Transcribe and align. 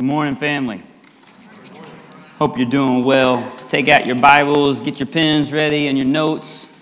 Good 0.00 0.06
morning, 0.06 0.34
family. 0.34 0.82
Hope 2.38 2.56
you're 2.56 2.66
doing 2.66 3.04
well. 3.04 3.54
Take 3.68 3.88
out 3.88 4.06
your 4.06 4.16
Bibles, 4.16 4.80
get 4.80 4.98
your 4.98 5.06
pens 5.06 5.52
ready 5.52 5.88
and 5.88 5.98
your 5.98 6.06
notes. 6.06 6.74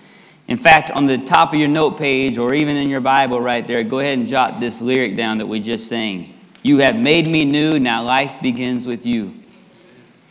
In 0.47 0.55
fact, 0.55 0.89
on 0.89 1.05
the 1.05 1.17
top 1.17 1.51
of 1.51 1.59
your 1.59 1.67
note 1.67 1.97
page 1.97 2.37
or 2.37 2.53
even 2.53 2.77
in 2.77 2.89
your 2.89 3.01
Bible 3.01 3.41
right 3.41 3.67
there, 3.67 3.83
go 3.83 3.99
ahead 3.99 4.19
and 4.19 4.25
jot 4.25 4.61
this 4.61 4.81
lyric 4.81 5.17
down 5.17 5.39
that 5.39 5.47
we 5.47 5.59
just 5.59 5.89
sang. 5.89 6.33
You 6.63 6.77
have 6.77 6.97
made 6.97 7.27
me 7.27 7.43
new, 7.43 7.77
now 7.77 8.03
life 8.03 8.35
begins 8.41 8.87
with 8.87 9.05
you. 9.05 9.35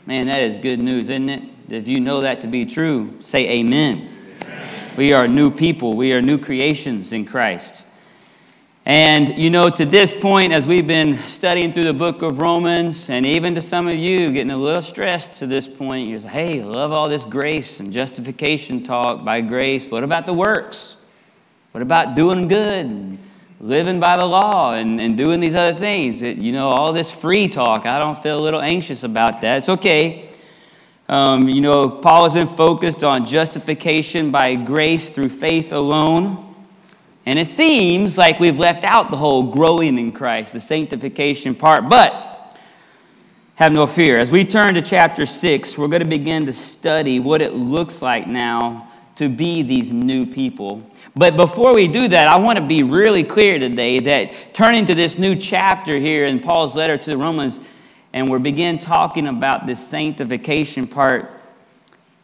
Man, 0.06 0.24
that 0.24 0.40
is 0.40 0.56
good 0.56 0.78
news, 0.78 1.10
isn't 1.10 1.28
it? 1.28 1.42
If 1.68 1.88
you 1.88 2.00
know 2.00 2.22
that 2.22 2.40
to 2.40 2.46
be 2.46 2.64
true, 2.64 3.12
say 3.20 3.50
amen. 3.50 4.08
amen. 4.44 4.96
We 4.96 5.12
are 5.12 5.28
new 5.28 5.50
people, 5.50 5.94
we 5.94 6.14
are 6.14 6.22
new 6.22 6.38
creations 6.38 7.12
in 7.12 7.26
Christ. 7.26 7.84
And, 8.88 9.36
you 9.36 9.50
know, 9.50 9.68
to 9.68 9.84
this 9.84 10.18
point, 10.18 10.54
as 10.54 10.66
we've 10.66 10.86
been 10.86 11.14
studying 11.14 11.74
through 11.74 11.84
the 11.84 11.92
book 11.92 12.22
of 12.22 12.38
Romans, 12.38 13.10
and 13.10 13.26
even 13.26 13.54
to 13.54 13.60
some 13.60 13.86
of 13.86 13.98
you 13.98 14.32
getting 14.32 14.50
a 14.50 14.56
little 14.56 14.80
stressed 14.80 15.34
to 15.40 15.46
this 15.46 15.68
point, 15.68 16.08
you're 16.08 16.20
like, 16.20 16.32
hey, 16.32 16.62
love 16.62 16.90
all 16.90 17.06
this 17.06 17.26
grace 17.26 17.80
and 17.80 17.92
justification 17.92 18.82
talk 18.82 19.26
by 19.26 19.42
grace. 19.42 19.86
What 19.90 20.04
about 20.04 20.24
the 20.24 20.32
works? 20.32 21.04
What 21.72 21.82
about 21.82 22.16
doing 22.16 22.48
good, 22.48 23.18
living 23.60 24.00
by 24.00 24.16
the 24.16 24.24
law, 24.24 24.72
and, 24.72 25.02
and 25.02 25.18
doing 25.18 25.38
these 25.38 25.54
other 25.54 25.78
things? 25.78 26.22
It, 26.22 26.38
you 26.38 26.52
know, 26.52 26.70
all 26.70 26.94
this 26.94 27.12
free 27.12 27.46
talk, 27.46 27.84
I 27.84 27.98
don't 27.98 28.16
feel 28.16 28.38
a 28.38 28.42
little 28.42 28.62
anxious 28.62 29.04
about 29.04 29.42
that. 29.42 29.58
It's 29.58 29.68
okay. 29.68 30.30
Um, 31.10 31.46
you 31.46 31.60
know, 31.60 31.90
Paul 31.90 32.24
has 32.24 32.32
been 32.32 32.46
focused 32.46 33.04
on 33.04 33.26
justification 33.26 34.30
by 34.30 34.54
grace 34.54 35.10
through 35.10 35.28
faith 35.28 35.74
alone. 35.74 36.47
And 37.28 37.38
it 37.38 37.46
seems 37.46 38.16
like 38.16 38.40
we've 38.40 38.58
left 38.58 38.84
out 38.84 39.10
the 39.10 39.18
whole 39.18 39.42
growing 39.42 39.98
in 39.98 40.12
Christ, 40.12 40.54
the 40.54 40.60
sanctification 40.60 41.54
part. 41.54 41.86
But 41.86 42.56
have 43.56 43.70
no 43.70 43.86
fear. 43.86 44.18
As 44.18 44.32
we 44.32 44.46
turn 44.46 44.72
to 44.76 44.80
chapter 44.80 45.26
6, 45.26 45.76
we're 45.76 45.88
going 45.88 46.00
to 46.00 46.08
begin 46.08 46.46
to 46.46 46.54
study 46.54 47.20
what 47.20 47.42
it 47.42 47.52
looks 47.52 48.00
like 48.00 48.26
now 48.26 48.88
to 49.16 49.28
be 49.28 49.60
these 49.60 49.92
new 49.92 50.24
people. 50.24 50.82
But 51.14 51.36
before 51.36 51.74
we 51.74 51.86
do 51.86 52.08
that, 52.08 52.28
I 52.28 52.38
want 52.38 52.58
to 52.58 52.64
be 52.64 52.82
really 52.82 53.24
clear 53.24 53.58
today 53.58 54.00
that 54.00 54.54
turning 54.54 54.86
to 54.86 54.94
this 54.94 55.18
new 55.18 55.36
chapter 55.36 55.98
here 55.98 56.24
in 56.24 56.40
Paul's 56.40 56.74
letter 56.74 56.96
to 56.96 57.10
the 57.10 57.18
Romans, 57.18 57.60
and 58.14 58.30
we're 58.30 58.38
begin 58.38 58.78
talking 58.78 59.26
about 59.26 59.66
this 59.66 59.86
sanctification 59.86 60.86
part, 60.86 61.30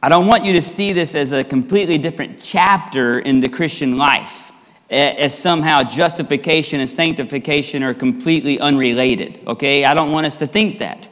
I 0.02 0.08
don't 0.08 0.27
want 0.27 0.47
you 0.47 0.55
to 0.55 0.62
see 0.62 0.94
this 0.94 1.14
as 1.14 1.32
a 1.32 1.44
completely 1.44 1.98
different 1.98 2.41
chapter 2.41 3.19
in 3.19 3.41
the 3.41 3.50
Christian 3.50 3.98
life 3.98 4.52
as 4.90 5.36
somehow 5.36 5.82
justification 5.82 6.80
and 6.80 6.88
sanctification 6.88 7.82
are 7.82 7.94
completely 7.94 8.60
unrelated, 8.60 9.41
okay? 9.46 9.84
I 9.84 9.94
don't 9.94 10.12
want 10.12 10.26
us 10.26 10.38
to 10.38 10.46
think 10.46 10.78
that. 10.78 11.08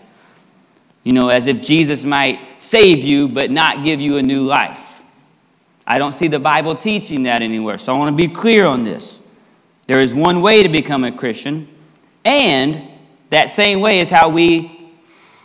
You 1.04 1.12
know, 1.12 1.30
as 1.30 1.46
if 1.46 1.60
Jesus 1.60 2.04
might 2.04 2.38
save 2.58 3.02
you 3.02 3.28
but 3.28 3.50
not 3.50 3.82
give 3.82 4.00
you 4.00 4.18
a 4.18 4.22
new 4.22 4.42
life. 4.42 5.02
I 5.86 5.98
don't 5.98 6.12
see 6.12 6.28
the 6.28 6.38
Bible 6.38 6.76
teaching 6.76 7.24
that 7.24 7.42
anywhere, 7.42 7.78
so 7.78 7.94
I 7.94 7.98
want 7.98 8.16
to 8.16 8.28
be 8.28 8.32
clear 8.32 8.66
on 8.66 8.84
this. 8.84 9.28
There 9.88 10.00
is 10.00 10.14
one 10.14 10.40
way 10.40 10.62
to 10.62 10.68
become 10.68 11.02
a 11.02 11.10
Christian, 11.10 11.66
and 12.24 12.86
that 13.30 13.50
same 13.50 13.80
way 13.80 13.98
is 13.98 14.10
how 14.10 14.28
we 14.28 14.92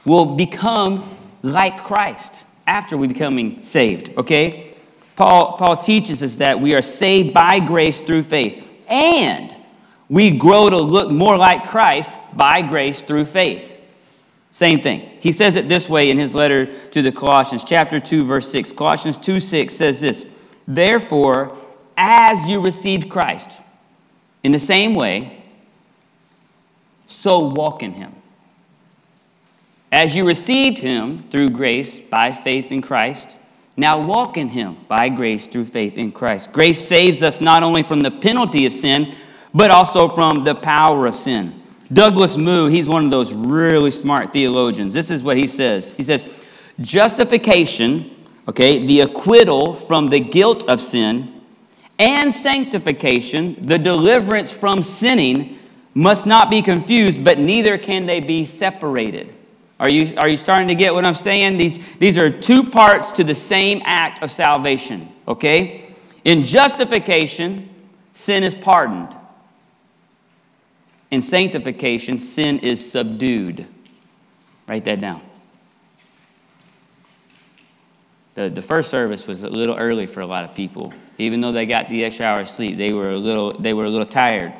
will 0.05 0.35
become 0.35 1.09
like 1.41 1.83
Christ 1.83 2.45
after 2.67 2.97
we 2.97 3.07
becoming 3.07 3.63
saved, 3.63 4.15
okay? 4.17 4.66
Paul, 5.17 5.57
Paul 5.57 5.75
teaches 5.77 6.21
us 6.21 6.35
that 6.37 6.61
we 6.61 6.75
are 6.75 6.81
saved 6.81 7.33
by 7.33 7.59
grace 7.59 7.99
through 7.99 8.23
faith, 8.23 8.85
and 8.87 9.53
we 10.07 10.37
grow 10.37 10.69
to 10.69 10.77
look 10.77 11.11
more 11.11 11.35
like 11.35 11.67
Christ 11.67 12.17
by 12.33 12.61
grace 12.61 13.01
through 13.01 13.25
faith. 13.25 13.73
Same 14.51 14.79
thing. 14.79 15.01
He 15.19 15.31
says 15.31 15.55
it 15.55 15.67
this 15.67 15.89
way 15.89 16.11
in 16.11 16.19
his 16.19 16.35
letter 16.35 16.67
to 16.89 17.01
the 17.01 17.11
Colossians, 17.11 17.63
chapter 17.63 17.99
2, 17.99 18.25
verse 18.25 18.49
6. 18.51 18.71
Colossians 18.73 19.17
2 19.17 19.39
6 19.39 19.73
says 19.73 19.99
this 19.99 20.31
Therefore, 20.67 21.57
as 21.97 22.47
you 22.47 22.61
received 22.61 23.09
Christ, 23.09 23.49
in 24.43 24.51
the 24.51 24.59
same 24.59 24.93
way, 24.93 25.43
so 27.07 27.39
walk 27.39 27.81
in 27.81 27.93
him. 27.93 28.13
As 29.91 30.15
you 30.15 30.27
received 30.27 30.77
him 30.77 31.23
through 31.31 31.49
grace 31.49 31.99
by 31.99 32.31
faith 32.31 32.71
in 32.71 32.83
Christ, 32.83 33.39
now 33.77 34.01
walk 34.01 34.37
in 34.37 34.49
him 34.49 34.75
by 34.87 35.07
grace 35.07 35.45
through 35.45 35.65
faith 35.65 35.97
in 35.97 36.11
Christ. 36.11 36.51
Grace 36.51 36.85
saves 36.85 37.21
us 37.21 37.39
not 37.39 37.61
only 37.61 37.83
from 37.83 38.01
the 38.01 38.11
penalty 38.11 38.65
of 38.65 38.73
sin, 38.73 39.13
but 39.53 39.69
also 39.69 40.07
from 40.07 40.43
the 40.43 40.55
power 40.55 41.05
of 41.05 41.13
sin. 41.13 41.53
Douglas 41.93 42.35
Moo, 42.35 42.67
he's 42.67 42.89
one 42.89 43.05
of 43.05 43.11
those 43.11 43.33
really 43.33 43.91
smart 43.91 44.33
theologians. 44.33 44.93
This 44.93 45.09
is 45.11 45.23
what 45.23 45.37
he 45.37 45.47
says. 45.47 45.95
He 45.95 46.03
says, 46.03 46.45
justification, 46.81 48.09
okay, 48.47 48.85
the 48.85 49.01
acquittal 49.01 49.73
from 49.73 50.07
the 50.07 50.19
guilt 50.19 50.67
of 50.67 50.81
sin, 50.81 51.33
and 51.99 52.33
sanctification, 52.33 53.55
the 53.61 53.77
deliverance 53.77 54.51
from 54.51 54.81
sinning, 54.81 55.57
must 55.93 56.25
not 56.25 56.49
be 56.49 56.61
confused, 56.61 57.23
but 57.23 57.39
neither 57.39 57.77
can 57.77 58.05
they 58.05 58.19
be 58.19 58.45
separated. 58.45 59.33
Are 59.79 59.89
you, 59.89 60.17
are 60.17 60.27
you 60.27 60.37
starting 60.37 60.67
to 60.69 60.75
get 60.75 60.93
what 60.93 61.05
I'm 61.05 61.13
saying? 61.13 61.57
These, 61.57 61.97
these 61.97 62.17
are 62.17 62.31
two 62.31 62.63
parts 62.63 63.11
to 63.13 63.23
the 63.23 63.35
same 63.35 63.81
act 63.85 64.23
of 64.23 64.31
salvation, 64.31 65.07
okay? 65.27 65.83
In 66.25 66.43
justification, 66.43 67.69
sin 68.13 68.43
is 68.43 68.55
pardoned. 68.55 69.15
In 71.11 71.21
sanctification, 71.21 72.17
sin 72.17 72.59
is 72.59 72.91
subdued. 72.91 73.67
Write 74.67 74.83
that 74.85 74.99
down. 74.99 75.21
The, 78.33 78.49
the 78.49 78.61
first 78.61 78.89
service 78.89 79.27
was 79.27 79.43
a 79.43 79.49
little 79.49 79.75
early 79.77 80.05
for 80.05 80.21
a 80.21 80.25
lot 80.25 80.43
of 80.43 80.55
people. 80.55 80.93
Even 81.17 81.39
though 81.39 81.51
they 81.51 81.65
got 81.65 81.87
the 81.89 82.03
extra 82.03 82.25
hour 82.25 82.41
of 82.41 82.47
sleep, 82.47 82.77
they 82.77 82.93
were 82.93 83.11
a 83.11 83.17
little, 83.17 83.53
they 83.53 83.73
were 83.73 83.85
a 83.85 83.89
little 83.89 84.05
tired. 84.05 84.53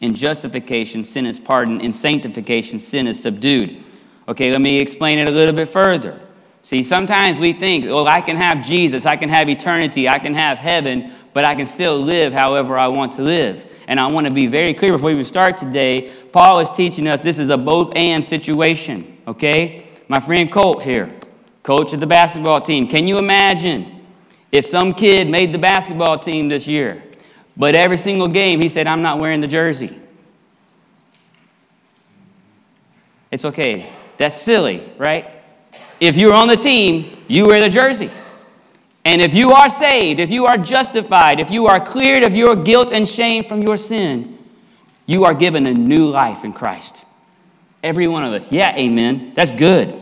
In 0.00 0.14
justification, 0.14 1.04
sin 1.04 1.26
is 1.26 1.38
pardoned. 1.38 1.80
In 1.80 1.92
sanctification, 1.92 2.78
sin 2.78 3.06
is 3.06 3.22
subdued. 3.22 3.82
Okay, 4.28 4.50
let 4.52 4.60
me 4.60 4.78
explain 4.80 5.18
it 5.18 5.28
a 5.28 5.30
little 5.30 5.54
bit 5.54 5.68
further. 5.68 6.20
See, 6.62 6.84
sometimes 6.84 7.40
we 7.40 7.52
think, 7.52 7.86
well, 7.86 8.06
I 8.06 8.20
can 8.20 8.36
have 8.36 8.64
Jesus, 8.64 9.04
I 9.04 9.16
can 9.16 9.28
have 9.28 9.48
eternity, 9.48 10.08
I 10.08 10.20
can 10.20 10.32
have 10.34 10.58
heaven, 10.58 11.10
but 11.32 11.44
I 11.44 11.56
can 11.56 11.66
still 11.66 11.98
live 11.98 12.32
however 12.32 12.78
I 12.78 12.86
want 12.86 13.12
to 13.12 13.22
live. 13.22 13.68
And 13.88 13.98
I 13.98 14.06
want 14.06 14.28
to 14.28 14.32
be 14.32 14.46
very 14.46 14.72
clear 14.72 14.92
before 14.92 15.08
we 15.08 15.14
even 15.14 15.24
start 15.24 15.56
today. 15.56 16.12
Paul 16.30 16.60
is 16.60 16.70
teaching 16.70 17.08
us 17.08 17.20
this 17.20 17.40
is 17.40 17.50
a 17.50 17.58
both 17.58 17.96
and 17.96 18.24
situation, 18.24 19.18
okay? 19.26 19.86
My 20.06 20.20
friend 20.20 20.52
Colt 20.52 20.84
here, 20.84 21.12
coach 21.64 21.92
of 21.92 21.98
the 21.98 22.06
basketball 22.06 22.60
team. 22.60 22.86
Can 22.86 23.08
you 23.08 23.18
imagine 23.18 24.00
if 24.52 24.64
some 24.64 24.94
kid 24.94 25.28
made 25.28 25.52
the 25.52 25.58
basketball 25.58 26.18
team 26.18 26.46
this 26.46 26.68
year, 26.68 27.02
but 27.56 27.74
every 27.74 27.96
single 27.96 28.28
game 28.28 28.60
he 28.60 28.68
said, 28.68 28.86
I'm 28.86 29.02
not 29.02 29.18
wearing 29.18 29.40
the 29.40 29.48
jersey? 29.48 29.98
It's 33.32 33.44
okay. 33.46 33.90
That's 34.22 34.40
silly, 34.40 34.88
right? 34.98 35.28
If 35.98 36.16
you're 36.16 36.32
on 36.32 36.46
the 36.46 36.56
team, 36.56 37.10
you 37.26 37.48
wear 37.48 37.58
the 37.58 37.68
jersey. 37.68 38.08
And 39.04 39.20
if 39.20 39.34
you 39.34 39.50
are 39.50 39.68
saved, 39.68 40.20
if 40.20 40.30
you 40.30 40.46
are 40.46 40.56
justified, 40.56 41.40
if 41.40 41.50
you 41.50 41.66
are 41.66 41.80
cleared 41.80 42.22
of 42.22 42.36
your 42.36 42.54
guilt 42.54 42.92
and 42.92 43.08
shame 43.08 43.42
from 43.42 43.62
your 43.62 43.76
sin, 43.76 44.38
you 45.06 45.24
are 45.24 45.34
given 45.34 45.66
a 45.66 45.74
new 45.74 46.06
life 46.08 46.44
in 46.44 46.52
Christ. 46.52 47.04
Every 47.82 48.06
one 48.06 48.22
of 48.22 48.32
us. 48.32 48.52
Yeah, 48.52 48.72
amen. 48.76 49.32
That's 49.34 49.50
good. 49.50 49.92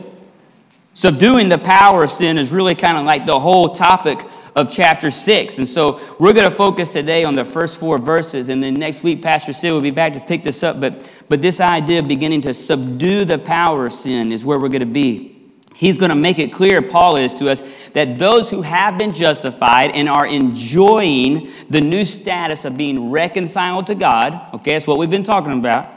Subduing 0.93 1.49
the 1.49 1.57
power 1.57 2.03
of 2.03 2.11
sin 2.11 2.37
is 2.37 2.51
really 2.51 2.75
kind 2.75 2.99
of 2.99 3.05
like 3.05 3.25
the 3.25 3.39
whole 3.39 3.73
topic 3.73 4.19
of 4.55 4.69
chapter 4.69 5.09
6. 5.09 5.57
And 5.57 5.67
so 5.67 5.99
we're 6.19 6.33
going 6.33 6.49
to 6.49 6.55
focus 6.55 6.91
today 6.93 7.23
on 7.23 7.35
the 7.35 7.45
first 7.45 7.79
four 7.79 7.97
verses. 7.97 8.49
And 8.49 8.61
then 8.61 8.73
next 8.73 9.03
week, 9.03 9.21
Pastor 9.21 9.53
Sid 9.53 9.71
will 9.71 9.81
be 9.81 9.91
back 9.91 10.13
to 10.13 10.19
pick 10.19 10.43
this 10.43 10.63
up. 10.63 10.79
But, 10.79 11.11
but 11.29 11.41
this 11.41 11.59
idea 11.59 11.99
of 11.99 12.07
beginning 12.07 12.41
to 12.41 12.53
subdue 12.53 13.25
the 13.25 13.37
power 13.37 13.85
of 13.85 13.93
sin 13.93 14.31
is 14.31 14.45
where 14.45 14.59
we're 14.59 14.69
going 14.69 14.81
to 14.81 14.85
be. 14.85 15.31
He's 15.73 15.97
going 15.97 16.09
to 16.09 16.15
make 16.15 16.37
it 16.37 16.51
clear, 16.53 16.81
Paul 16.81 17.15
is 17.15 17.33
to 17.35 17.49
us, 17.49 17.63
that 17.93 18.19
those 18.19 18.49
who 18.49 18.61
have 18.61 18.97
been 18.97 19.13
justified 19.13 19.91
and 19.91 20.07
are 20.07 20.27
enjoying 20.27 21.49
the 21.69 21.81
new 21.81 22.05
status 22.05 22.65
of 22.65 22.77
being 22.77 23.09
reconciled 23.09 23.87
to 23.87 23.95
God, 23.95 24.53
okay, 24.53 24.73
that's 24.73 24.85
what 24.85 24.99
we've 24.99 25.09
been 25.09 25.23
talking 25.23 25.57
about, 25.57 25.89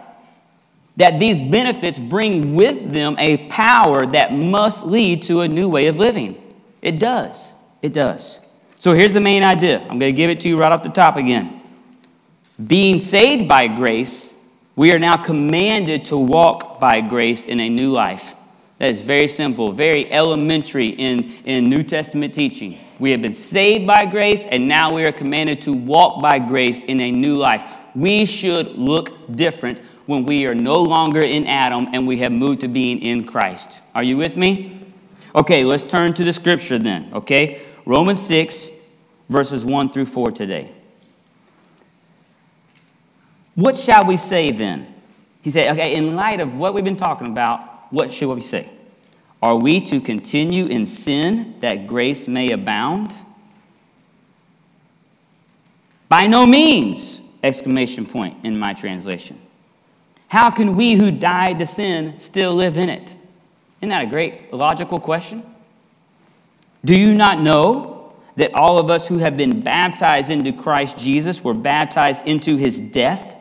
that 0.96 1.18
these 1.18 1.40
benefits 1.40 1.98
bring 1.98 2.54
with 2.54 2.92
them 2.92 3.16
a 3.18 3.48
power 3.48 4.06
that 4.06 4.32
must 4.32 4.86
lead 4.86 5.22
to 5.24 5.40
a 5.40 5.48
new 5.48 5.68
way 5.68 5.88
of 5.88 5.98
living. 5.98 6.40
It 6.80 6.98
does. 6.98 7.52
It 7.82 7.92
does. 7.92 8.43
So 8.84 8.92
here's 8.92 9.14
the 9.14 9.20
main 9.20 9.42
idea. 9.42 9.80
I'm 9.80 9.98
going 9.98 10.12
to 10.12 10.12
give 10.12 10.28
it 10.28 10.40
to 10.40 10.48
you 10.50 10.58
right 10.58 10.70
off 10.70 10.82
the 10.82 10.90
top 10.90 11.16
again. 11.16 11.62
Being 12.66 12.98
saved 12.98 13.48
by 13.48 13.66
grace, 13.66 14.46
we 14.76 14.92
are 14.92 14.98
now 14.98 15.16
commanded 15.16 16.04
to 16.04 16.18
walk 16.18 16.80
by 16.80 17.00
grace 17.00 17.46
in 17.46 17.60
a 17.60 17.70
new 17.70 17.92
life. 17.92 18.34
That 18.76 18.90
is 18.90 19.00
very 19.00 19.26
simple, 19.26 19.72
very 19.72 20.12
elementary 20.12 20.88
in, 20.88 21.32
in 21.46 21.70
New 21.70 21.82
Testament 21.82 22.34
teaching. 22.34 22.78
We 22.98 23.10
have 23.12 23.22
been 23.22 23.32
saved 23.32 23.86
by 23.86 24.04
grace, 24.04 24.44
and 24.44 24.68
now 24.68 24.92
we 24.94 25.06
are 25.06 25.12
commanded 25.12 25.62
to 25.62 25.72
walk 25.72 26.20
by 26.20 26.38
grace 26.38 26.84
in 26.84 27.00
a 27.00 27.10
new 27.10 27.38
life. 27.38 27.64
We 27.94 28.26
should 28.26 28.76
look 28.76 29.34
different 29.34 29.78
when 30.04 30.26
we 30.26 30.44
are 30.44 30.54
no 30.54 30.82
longer 30.82 31.22
in 31.22 31.46
Adam 31.46 31.88
and 31.94 32.06
we 32.06 32.18
have 32.18 32.32
moved 32.32 32.60
to 32.60 32.68
being 32.68 33.00
in 33.00 33.24
Christ. 33.24 33.80
Are 33.94 34.02
you 34.02 34.18
with 34.18 34.36
me? 34.36 34.78
Okay, 35.34 35.64
let's 35.64 35.84
turn 35.84 36.12
to 36.12 36.22
the 36.22 36.34
scripture 36.34 36.78
then, 36.78 37.08
okay? 37.14 37.62
Romans 37.86 38.20
6, 38.26 38.73
verses 39.28 39.64
1 39.64 39.90
through 39.90 40.06
4 40.06 40.30
today. 40.30 40.70
What 43.54 43.76
shall 43.76 44.04
we 44.04 44.16
say 44.16 44.50
then? 44.50 44.92
He 45.42 45.50
said, 45.50 45.72
okay, 45.72 45.94
in 45.94 46.16
light 46.16 46.40
of 46.40 46.56
what 46.56 46.74
we've 46.74 46.84
been 46.84 46.96
talking 46.96 47.28
about, 47.28 47.92
what 47.92 48.12
should 48.12 48.32
we 48.32 48.40
say? 48.40 48.68
Are 49.42 49.56
we 49.56 49.80
to 49.82 50.00
continue 50.00 50.66
in 50.66 50.86
sin 50.86 51.54
that 51.60 51.86
grace 51.86 52.26
may 52.26 52.52
abound? 52.52 53.12
By 56.08 56.26
no 56.26 56.46
means! 56.46 57.20
Exclamation 57.42 58.06
point 58.06 58.42
in 58.42 58.58
my 58.58 58.72
translation. 58.72 59.38
How 60.28 60.50
can 60.50 60.76
we 60.76 60.94
who 60.94 61.10
died 61.10 61.58
to 61.58 61.66
sin 61.66 62.18
still 62.18 62.54
live 62.54 62.78
in 62.78 62.88
it? 62.88 63.14
Isn't 63.80 63.90
that 63.90 64.04
a 64.04 64.06
great 64.06 64.50
logical 64.52 64.98
question? 64.98 65.42
Do 66.84 66.98
you 66.98 67.14
not 67.14 67.38
know 67.38 67.93
that 68.36 68.54
all 68.54 68.78
of 68.78 68.90
us 68.90 69.06
who 69.06 69.18
have 69.18 69.36
been 69.36 69.60
baptized 69.60 70.30
into 70.30 70.52
Christ 70.52 70.98
Jesus 70.98 71.42
were 71.44 71.54
baptized 71.54 72.26
into 72.26 72.56
his 72.56 72.78
death? 72.78 73.36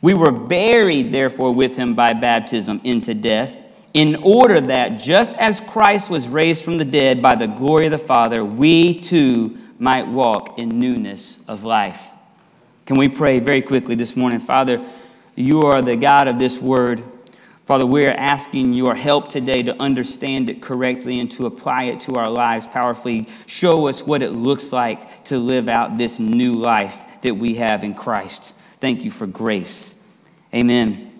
We 0.00 0.14
were 0.14 0.32
buried, 0.32 1.12
therefore, 1.12 1.54
with 1.54 1.76
him 1.76 1.94
by 1.94 2.12
baptism 2.12 2.80
into 2.84 3.14
death, 3.14 3.60
in 3.94 4.16
order 4.16 4.60
that 4.60 4.98
just 4.98 5.32
as 5.34 5.60
Christ 5.60 6.10
was 6.10 6.28
raised 6.28 6.64
from 6.64 6.78
the 6.78 6.84
dead 6.84 7.22
by 7.22 7.34
the 7.34 7.46
glory 7.46 7.86
of 7.86 7.92
the 7.92 7.98
Father, 7.98 8.44
we 8.44 9.00
too 9.00 9.56
might 9.78 10.06
walk 10.06 10.58
in 10.58 10.78
newness 10.78 11.48
of 11.48 11.64
life. 11.64 12.10
Can 12.84 12.98
we 12.98 13.08
pray 13.08 13.40
very 13.40 13.62
quickly 13.62 13.94
this 13.94 14.14
morning? 14.16 14.38
Father, 14.38 14.84
you 15.34 15.62
are 15.62 15.82
the 15.82 15.96
God 15.96 16.28
of 16.28 16.38
this 16.38 16.60
word. 16.60 17.02
Father, 17.66 17.84
we're 17.84 18.12
asking 18.12 18.74
your 18.74 18.94
help 18.94 19.28
today 19.28 19.60
to 19.64 19.74
understand 19.82 20.48
it 20.48 20.62
correctly 20.62 21.18
and 21.18 21.28
to 21.32 21.46
apply 21.46 21.84
it 21.84 21.98
to 21.98 22.14
our 22.14 22.30
lives 22.30 22.64
powerfully. 22.64 23.26
Show 23.46 23.88
us 23.88 24.06
what 24.06 24.22
it 24.22 24.30
looks 24.30 24.72
like 24.72 25.24
to 25.24 25.36
live 25.38 25.68
out 25.68 25.98
this 25.98 26.20
new 26.20 26.54
life 26.54 27.20
that 27.22 27.34
we 27.34 27.56
have 27.56 27.82
in 27.82 27.92
Christ. 27.92 28.54
Thank 28.78 29.02
you 29.02 29.10
for 29.10 29.26
grace. 29.26 30.06
Amen. 30.54 31.10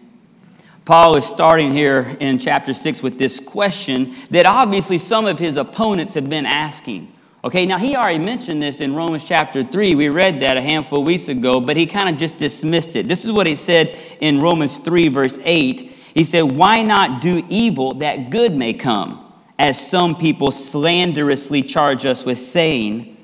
Paul 0.84 1.16
is 1.16 1.26
starting 1.26 1.72
here 1.72 2.16
in 2.20 2.38
chapter 2.38 2.72
6 2.72 3.02
with 3.02 3.18
this 3.18 3.40
question 3.40 4.14
that 4.30 4.46
obviously 4.46 4.98
some 4.98 5.26
of 5.26 5.40
his 5.40 5.56
opponents 5.56 6.14
have 6.14 6.30
been 6.30 6.46
asking. 6.46 7.12
Okay, 7.42 7.66
now 7.66 7.78
he 7.78 7.96
already 7.96 8.24
mentioned 8.24 8.62
this 8.62 8.80
in 8.80 8.94
Romans 8.94 9.24
chapter 9.24 9.64
3. 9.64 9.96
We 9.96 10.10
read 10.10 10.38
that 10.40 10.56
a 10.56 10.62
handful 10.62 11.00
of 11.00 11.06
weeks 11.08 11.26
ago, 11.26 11.60
but 11.60 11.76
he 11.76 11.86
kind 11.86 12.08
of 12.08 12.18
just 12.18 12.38
dismissed 12.38 12.94
it. 12.94 13.08
This 13.08 13.24
is 13.24 13.32
what 13.32 13.48
he 13.48 13.56
said 13.56 13.98
in 14.20 14.40
Romans 14.40 14.78
3, 14.78 15.08
verse 15.08 15.40
8. 15.42 15.94
He 16.16 16.24
said, 16.24 16.44
Why 16.44 16.82
not 16.82 17.20
do 17.20 17.44
evil 17.50 17.92
that 17.94 18.30
good 18.30 18.54
may 18.54 18.72
come? 18.72 19.22
As 19.58 19.78
some 19.78 20.16
people 20.16 20.50
slanderously 20.50 21.62
charge 21.62 22.06
us 22.06 22.24
with 22.24 22.38
saying, 22.38 23.18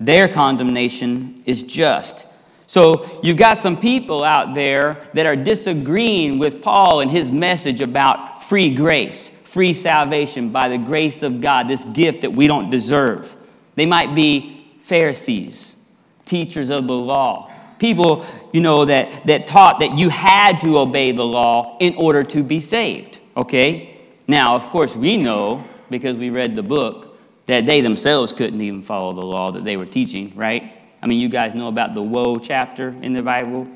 their 0.00 0.28
condemnation 0.28 1.40
is 1.46 1.62
just. 1.62 2.26
So 2.66 3.06
you've 3.22 3.36
got 3.36 3.58
some 3.58 3.76
people 3.76 4.24
out 4.24 4.54
there 4.54 5.00
that 5.14 5.26
are 5.26 5.36
disagreeing 5.36 6.38
with 6.38 6.62
Paul 6.62 7.00
and 7.00 7.10
his 7.10 7.30
message 7.30 7.80
about 7.80 8.42
free 8.42 8.74
grace 8.74 9.28
free 9.50 9.72
salvation 9.72 10.50
by 10.50 10.68
the 10.68 10.78
grace 10.78 11.24
of 11.24 11.40
God, 11.40 11.66
this 11.66 11.84
gift 11.86 12.22
that 12.22 12.32
we 12.32 12.46
don't 12.46 12.70
deserve. 12.70 13.34
They 13.74 13.84
might 13.84 14.14
be 14.14 14.64
Pharisees, 14.80 15.88
teachers 16.24 16.70
of 16.70 16.86
the 16.86 16.94
law, 16.94 17.50
people, 17.80 18.24
you 18.52 18.60
know, 18.60 18.84
that, 18.84 19.26
that 19.26 19.48
taught 19.48 19.80
that 19.80 19.98
you 19.98 20.08
had 20.08 20.60
to 20.60 20.78
obey 20.78 21.10
the 21.10 21.24
law 21.24 21.76
in 21.80 21.94
order 21.96 22.22
to 22.22 22.44
be 22.44 22.60
saved, 22.60 23.18
okay? 23.36 23.98
Now, 24.28 24.54
of 24.54 24.68
course, 24.68 24.96
we 24.96 25.16
know, 25.16 25.64
because 25.88 26.16
we 26.16 26.30
read 26.30 26.54
the 26.54 26.62
book, 26.62 27.18
that 27.46 27.66
they 27.66 27.80
themselves 27.80 28.32
couldn't 28.32 28.60
even 28.60 28.82
follow 28.82 29.12
the 29.12 29.24
law 29.24 29.50
that 29.50 29.64
they 29.64 29.76
were 29.76 29.86
teaching, 29.86 30.32
right? 30.36 30.72
I 31.02 31.08
mean, 31.08 31.18
you 31.18 31.28
guys 31.28 31.54
know 31.54 31.66
about 31.66 31.94
the 31.94 32.02
woe 32.02 32.38
chapter 32.38 32.94
in 33.02 33.10
the 33.10 33.22
Bible. 33.22 33.66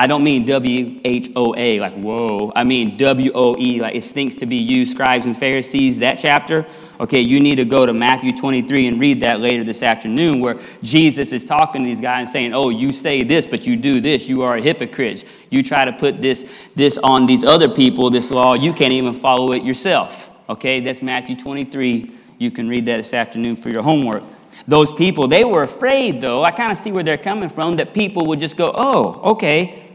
I 0.00 0.06
don't 0.06 0.24
mean 0.24 0.46
W 0.46 0.98
H 1.04 1.28
O 1.36 1.54
A, 1.58 1.78
like 1.78 1.92
whoa. 1.92 2.50
I 2.56 2.64
mean 2.64 2.96
W 2.96 3.32
O 3.34 3.54
E, 3.58 3.82
like 3.82 3.94
it 3.94 4.00
stinks 4.00 4.34
to 4.36 4.46
be 4.46 4.56
you, 4.56 4.86
scribes 4.86 5.26
and 5.26 5.36
Pharisees, 5.36 5.98
that 5.98 6.18
chapter. 6.18 6.64
Okay, 7.00 7.20
you 7.20 7.38
need 7.38 7.56
to 7.56 7.66
go 7.66 7.84
to 7.84 7.92
Matthew 7.92 8.34
23 8.34 8.86
and 8.86 8.98
read 8.98 9.20
that 9.20 9.40
later 9.40 9.62
this 9.62 9.82
afternoon, 9.82 10.40
where 10.40 10.58
Jesus 10.82 11.34
is 11.34 11.44
talking 11.44 11.82
to 11.82 11.86
these 11.86 12.00
guys 12.00 12.20
and 12.20 12.28
saying, 12.30 12.54
Oh, 12.54 12.70
you 12.70 12.92
say 12.92 13.24
this, 13.24 13.44
but 13.44 13.66
you 13.66 13.76
do 13.76 14.00
this. 14.00 14.26
You 14.26 14.40
are 14.40 14.56
a 14.56 14.60
hypocrite. 14.62 15.26
You 15.50 15.62
try 15.62 15.84
to 15.84 15.92
put 15.92 16.22
this, 16.22 16.70
this 16.74 16.96
on 16.96 17.26
these 17.26 17.44
other 17.44 17.68
people, 17.68 18.08
this 18.08 18.30
law, 18.30 18.54
you 18.54 18.72
can't 18.72 18.94
even 18.94 19.12
follow 19.12 19.52
it 19.52 19.64
yourself. 19.64 20.34
Okay, 20.48 20.80
that's 20.80 21.02
Matthew 21.02 21.36
23. 21.36 22.10
You 22.38 22.50
can 22.50 22.70
read 22.70 22.86
that 22.86 22.96
this 22.96 23.12
afternoon 23.12 23.54
for 23.54 23.68
your 23.68 23.82
homework. 23.82 24.22
Those 24.66 24.94
people, 24.94 25.28
they 25.28 25.44
were 25.44 25.64
afraid, 25.64 26.22
though. 26.22 26.42
I 26.42 26.52
kind 26.52 26.72
of 26.72 26.78
see 26.78 26.90
where 26.90 27.02
they're 27.02 27.18
coming 27.18 27.50
from, 27.50 27.76
that 27.76 27.92
people 27.92 28.24
would 28.28 28.40
just 28.40 28.56
go, 28.56 28.72
Oh, 28.74 29.32
okay 29.32 29.88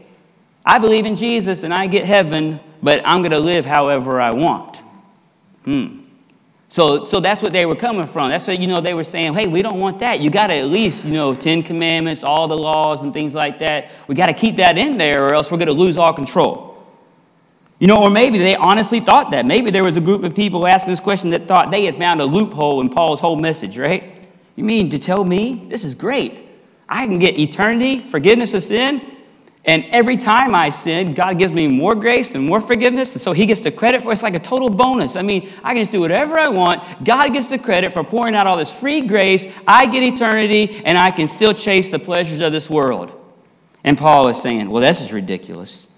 I 0.66 0.80
believe 0.80 1.06
in 1.06 1.14
Jesus 1.14 1.62
and 1.62 1.72
I 1.72 1.86
get 1.86 2.04
heaven, 2.04 2.58
but 2.82 3.00
I'm 3.06 3.22
going 3.22 3.30
to 3.30 3.38
live 3.38 3.64
however 3.64 4.20
I 4.20 4.32
want. 4.32 4.82
Hmm. 5.64 6.00
So, 6.68 7.04
so 7.04 7.20
that's 7.20 7.40
what 7.40 7.52
they 7.52 7.64
were 7.64 7.76
coming 7.76 8.06
from. 8.06 8.30
That's 8.30 8.48
what, 8.48 8.58
you 8.58 8.66
know, 8.66 8.80
they 8.80 8.92
were 8.92 9.04
saying, 9.04 9.34
hey, 9.34 9.46
we 9.46 9.62
don't 9.62 9.78
want 9.78 10.00
that. 10.00 10.18
You 10.18 10.28
got 10.28 10.48
to 10.48 10.54
at 10.54 10.66
least, 10.66 11.04
you 11.04 11.12
know, 11.12 11.32
Ten 11.32 11.62
Commandments, 11.62 12.24
all 12.24 12.48
the 12.48 12.58
laws 12.58 13.04
and 13.04 13.14
things 13.14 13.34
like 13.34 13.60
that. 13.60 13.90
We 14.08 14.16
got 14.16 14.26
to 14.26 14.34
keep 14.34 14.56
that 14.56 14.76
in 14.76 14.98
there 14.98 15.26
or 15.26 15.34
else 15.34 15.50
we're 15.52 15.58
going 15.58 15.68
to 15.68 15.72
lose 15.72 15.96
all 15.96 16.12
control. 16.12 16.84
You 17.78 17.86
know, 17.86 18.02
or 18.02 18.10
maybe 18.10 18.38
they 18.38 18.56
honestly 18.56 19.00
thought 19.00 19.30
that. 19.30 19.46
Maybe 19.46 19.70
there 19.70 19.84
was 19.84 19.96
a 19.96 20.00
group 20.00 20.24
of 20.24 20.34
people 20.34 20.66
asking 20.66 20.92
this 20.92 21.00
question 21.00 21.30
that 21.30 21.42
thought 21.42 21.70
they 21.70 21.84
had 21.84 21.94
found 21.94 22.20
a 22.20 22.24
loophole 22.24 22.80
in 22.80 22.88
Paul's 22.88 23.20
whole 23.20 23.36
message, 23.36 23.78
right? 23.78 24.26
You 24.56 24.64
mean 24.64 24.90
to 24.90 24.98
tell 24.98 25.24
me 25.24 25.66
this 25.68 25.84
is 25.84 25.94
great? 25.94 26.46
I 26.88 27.06
can 27.06 27.18
get 27.18 27.38
eternity, 27.38 28.00
forgiveness 28.00 28.54
of 28.54 28.62
sin, 28.62 29.15
and 29.66 29.84
every 29.86 30.16
time 30.16 30.54
I 30.54 30.70
sin, 30.70 31.12
God 31.12 31.38
gives 31.38 31.52
me 31.52 31.66
more 31.66 31.96
grace 31.96 32.36
and 32.36 32.46
more 32.46 32.60
forgiveness. 32.60 33.14
And 33.14 33.20
so 33.20 33.32
He 33.32 33.46
gets 33.46 33.62
the 33.62 33.72
credit 33.72 34.00
for 34.00 34.10
it. 34.10 34.12
It's 34.12 34.22
like 34.22 34.34
a 34.34 34.38
total 34.38 34.70
bonus. 34.70 35.16
I 35.16 35.22
mean, 35.22 35.48
I 35.64 35.74
can 35.74 35.82
just 35.82 35.90
do 35.90 36.00
whatever 36.00 36.38
I 36.38 36.48
want. 36.48 37.04
God 37.04 37.32
gets 37.32 37.48
the 37.48 37.58
credit 37.58 37.92
for 37.92 38.04
pouring 38.04 38.36
out 38.36 38.46
all 38.46 38.56
this 38.56 38.70
free 38.70 39.00
grace. 39.00 39.52
I 39.66 39.86
get 39.86 40.04
eternity, 40.04 40.82
and 40.84 40.96
I 40.96 41.10
can 41.10 41.26
still 41.26 41.52
chase 41.52 41.90
the 41.90 41.98
pleasures 41.98 42.40
of 42.40 42.52
this 42.52 42.70
world. 42.70 43.20
And 43.82 43.98
Paul 43.98 44.28
is 44.28 44.40
saying, 44.40 44.70
well, 44.70 44.82
this 44.82 45.00
is 45.00 45.12
ridiculous. 45.12 45.92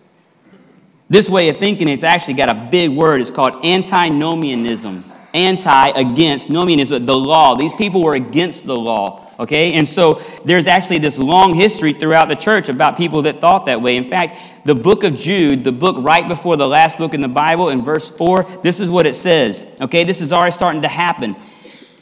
This 1.11 1.29
way 1.29 1.51
of 1.51 1.59
thinking, 1.59 1.89
it's 1.89 2.05
actually 2.05 2.35
got 2.35 2.49
a 2.49 2.69
big 2.71 2.91
word. 2.91 3.21
It's 3.21 3.31
called 3.31 3.65
antinomianism. 3.65 5.05
Anti, 5.35 5.89
against, 5.91 6.49
nomianism, 6.49 7.05
the 7.05 7.17
law. 7.17 7.55
These 7.55 7.75
people 7.75 8.03
were 8.03 8.15
against 8.15 8.65
the 8.65 8.77
law. 8.77 9.28
Okay? 9.39 9.75
And 9.75 9.87
so 9.87 10.21
there's 10.45 10.67
actually 10.67 10.99
this 10.99 11.19
long 11.19 11.55
history 11.55 11.93
throughout 11.93 12.29
the 12.29 12.37
church 12.37 12.69
about 12.69 12.97
people 12.97 13.23
that 13.23 13.41
thought 13.41 13.67
that 13.67 13.81
way. 13.81 13.97
In 13.97 14.05
fact, 14.05 14.37
the 14.65 14.75
book 14.75 15.05
of 15.05 15.15
Jude, 15.15 15.65
the 15.65 15.73
book 15.73 15.97
right 16.01 16.27
before 16.27 16.57
the 16.57 16.67
last 16.67 16.99
book 16.99 17.15
in 17.15 17.21
the 17.21 17.29
Bible, 17.29 17.69
in 17.69 17.83
verse 17.83 18.15
4, 18.17 18.43
this 18.63 18.81
is 18.81 18.91
what 18.91 19.07
it 19.07 19.15
says. 19.15 19.77
Okay? 19.81 20.05
This 20.05 20.21
is 20.21 20.33
already 20.33 20.53
starting 20.53 20.83
to 20.83 20.89
happen. 20.89 21.37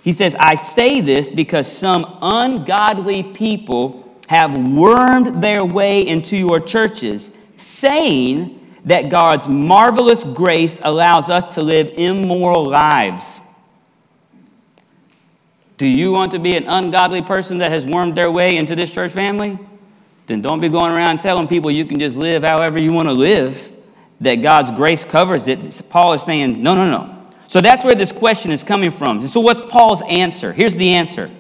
He 0.03 0.13
says, 0.13 0.37
I 0.39 0.55
say 0.55 1.01
this 1.01 1.29
because 1.29 1.71
some 1.71 2.19
ungodly 2.23 3.23
people 3.23 4.03
have 4.29 4.57
wormed 4.57 5.43
their 5.43 5.65
way 5.65 6.07
into 6.07 6.37
your 6.37 6.61
churches, 6.61 7.37
saying 7.57 8.61
that 8.85 9.11
God's 9.11 9.49
marvelous 9.49 10.25
grace 10.25 10.81
allows 10.83 11.29
us 11.29 11.55
to 11.57 11.63
live 11.63 11.93
immoral 11.97 12.65
lives. 12.69 13.41
Do 15.77 15.87
you 15.87 16.13
want 16.13 16.33
to 16.33 16.39
be 16.39 16.57
an 16.57 16.65
ungodly 16.67 17.23
person 17.23 17.59
that 17.59 17.71
has 17.71 17.85
wormed 17.85 18.15
their 18.15 18.31
way 18.31 18.57
into 18.57 18.75
this 18.75 18.95
church 18.95 19.13
family? 19.13 19.59
Then 20.27 20.41
don't 20.41 20.61
be 20.61 20.69
going 20.69 20.93
around 20.93 21.21
telling 21.21 21.47
people 21.47 21.71
you 21.71 21.85
can 21.85 21.99
just 21.99 22.17
live 22.17 22.43
however 22.43 22.79
you 22.79 22.93
want 22.93 23.09
to 23.09 23.13
live, 23.13 23.73
that 24.21 24.37
God's 24.37 24.71
grace 24.71 25.05
covers 25.05 25.49
it. 25.49 25.83
Paul 25.91 26.15
is 26.15 26.23
saying, 26.23 26.63
no, 26.63 26.75
no, 26.75 26.91
no. 26.91 27.23
So 27.49 27.61
that's 27.61 27.85
where 27.85 27.95
this 27.95 28.11
question 28.11 28.51
is 28.51 28.63
coming 28.63 28.91
from. 28.91 29.27
So, 29.27 29.41
what's 29.41 29.61
Paul's 29.61 30.03
answer? 30.03 30.53
Here's 30.53 30.77
the 30.77 30.95
answer 30.95 31.31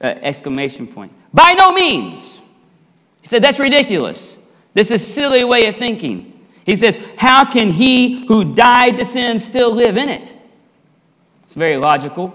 uh, 0.00 0.06
exclamation 0.06 0.86
point. 0.86 1.12
By 1.32 1.52
no 1.52 1.72
means. 1.72 2.40
He 3.20 3.28
said, 3.28 3.42
that's 3.42 3.60
ridiculous. 3.60 4.52
This 4.74 4.90
is 4.90 5.06
silly 5.06 5.44
way 5.44 5.66
of 5.66 5.76
thinking. 5.76 6.46
He 6.64 6.76
says, 6.76 7.12
how 7.16 7.44
can 7.44 7.68
he 7.68 8.26
who 8.26 8.54
died 8.54 8.96
to 8.98 9.04
sin 9.04 9.38
still 9.38 9.72
live 9.72 9.96
in 9.96 10.08
it? 10.08 10.34
It's 11.48 11.54
very 11.54 11.78
logical. 11.78 12.34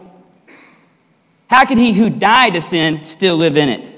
How 1.48 1.65
can 1.65 1.77
he 1.77 1.93
who 1.93 2.10
died 2.10 2.55
to 2.55 2.62
sin 2.62 3.03
still 3.03 3.38
live 3.38 3.58
in 3.58 3.70
it? 3.70 3.93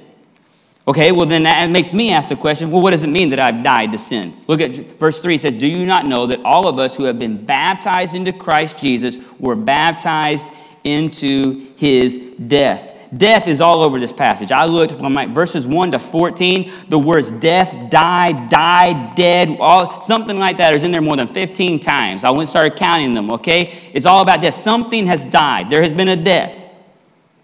Okay, 0.85 1.13
well, 1.13 1.25
then 1.25 1.43
that 1.43 1.69
makes 1.69 1.93
me 1.93 2.11
ask 2.11 2.27
the 2.27 2.35
question 2.35 2.69
well, 2.69 2.81
what 2.81 2.91
does 2.91 3.05
it 3.05 3.09
mean 3.09 3.29
that 3.29 3.39
I've 3.39 3.63
died 3.63 3.93
to 3.93 3.97
sin? 3.97 4.33
Look 4.47 4.59
at 4.59 4.75
verse 4.99 5.21
3 5.21 5.35
it 5.35 5.39
says, 5.39 5.55
Do 5.55 5.67
you 5.67 5.85
not 5.85 6.05
know 6.05 6.25
that 6.25 6.43
all 6.43 6.67
of 6.67 6.79
us 6.79 6.97
who 6.97 7.05
have 7.05 7.17
been 7.17 7.45
baptized 7.45 8.13
into 8.13 8.33
Christ 8.33 8.77
Jesus 8.77 9.17
were 9.39 9.55
baptized 9.55 10.51
into 10.83 11.65
his 11.77 12.17
death? 12.47 12.94
Death 13.15 13.47
is 13.47 13.61
all 13.61 13.81
over 13.81 13.99
this 13.99 14.11
passage. 14.11 14.51
I 14.51 14.65
looked 14.65 14.93
from 14.93 15.13
like 15.13 15.29
verses 15.29 15.67
1 15.67 15.91
to 15.91 15.99
14. 15.99 16.71
The 16.89 16.97
words 16.97 17.31
death, 17.31 17.89
die, 17.89 18.47
died, 18.47 19.15
dead, 19.15 19.57
all, 19.59 20.01
something 20.01 20.39
like 20.39 20.57
that 20.57 20.73
is 20.73 20.83
in 20.83 20.91
there 20.91 21.01
more 21.01 21.15
than 21.15 21.27
15 21.27 21.79
times. 21.79 22.23
I 22.23 22.31
went 22.31 22.49
started 22.49 22.75
counting 22.75 23.13
them, 23.13 23.31
okay? 23.31 23.91
It's 23.93 24.05
all 24.05 24.23
about 24.23 24.41
death. 24.41 24.55
Something 24.55 25.05
has 25.07 25.23
died. 25.23 25.69
There 25.69 25.81
has 25.81 25.93
been 25.93 26.09
a 26.09 26.15
death. 26.15 26.63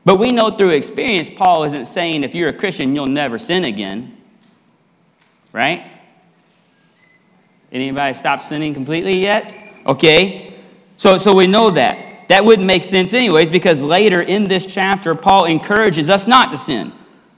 But 0.03 0.17
we 0.17 0.31
know 0.31 0.49
through 0.49 0.71
experience, 0.71 1.29
Paul 1.29 1.63
isn't 1.65 1.85
saying 1.85 2.23
if 2.23 2.33
you're 2.33 2.49
a 2.49 2.53
Christian, 2.53 2.95
you'll 2.95 3.05
never 3.05 3.37
sin 3.37 3.63
again. 3.63 4.17
Right? 5.53 5.85
Anybody 7.71 8.13
stop 8.15 8.41
sinning 8.41 8.73
completely 8.73 9.19
yet? 9.19 9.55
Okay. 9.85 10.53
So, 10.97 11.17
so 11.17 11.35
we 11.35 11.47
know 11.47 11.69
that. 11.71 12.10
That 12.31 12.45
wouldn't 12.45 12.65
make 12.65 12.83
sense, 12.83 13.13
anyways, 13.13 13.49
because 13.49 13.83
later 13.83 14.21
in 14.21 14.47
this 14.47 14.65
chapter, 14.65 15.15
Paul 15.15 15.43
encourages 15.43 16.09
us 16.09 16.27
not 16.27 16.49
to 16.51 16.57
sin. 16.57 16.93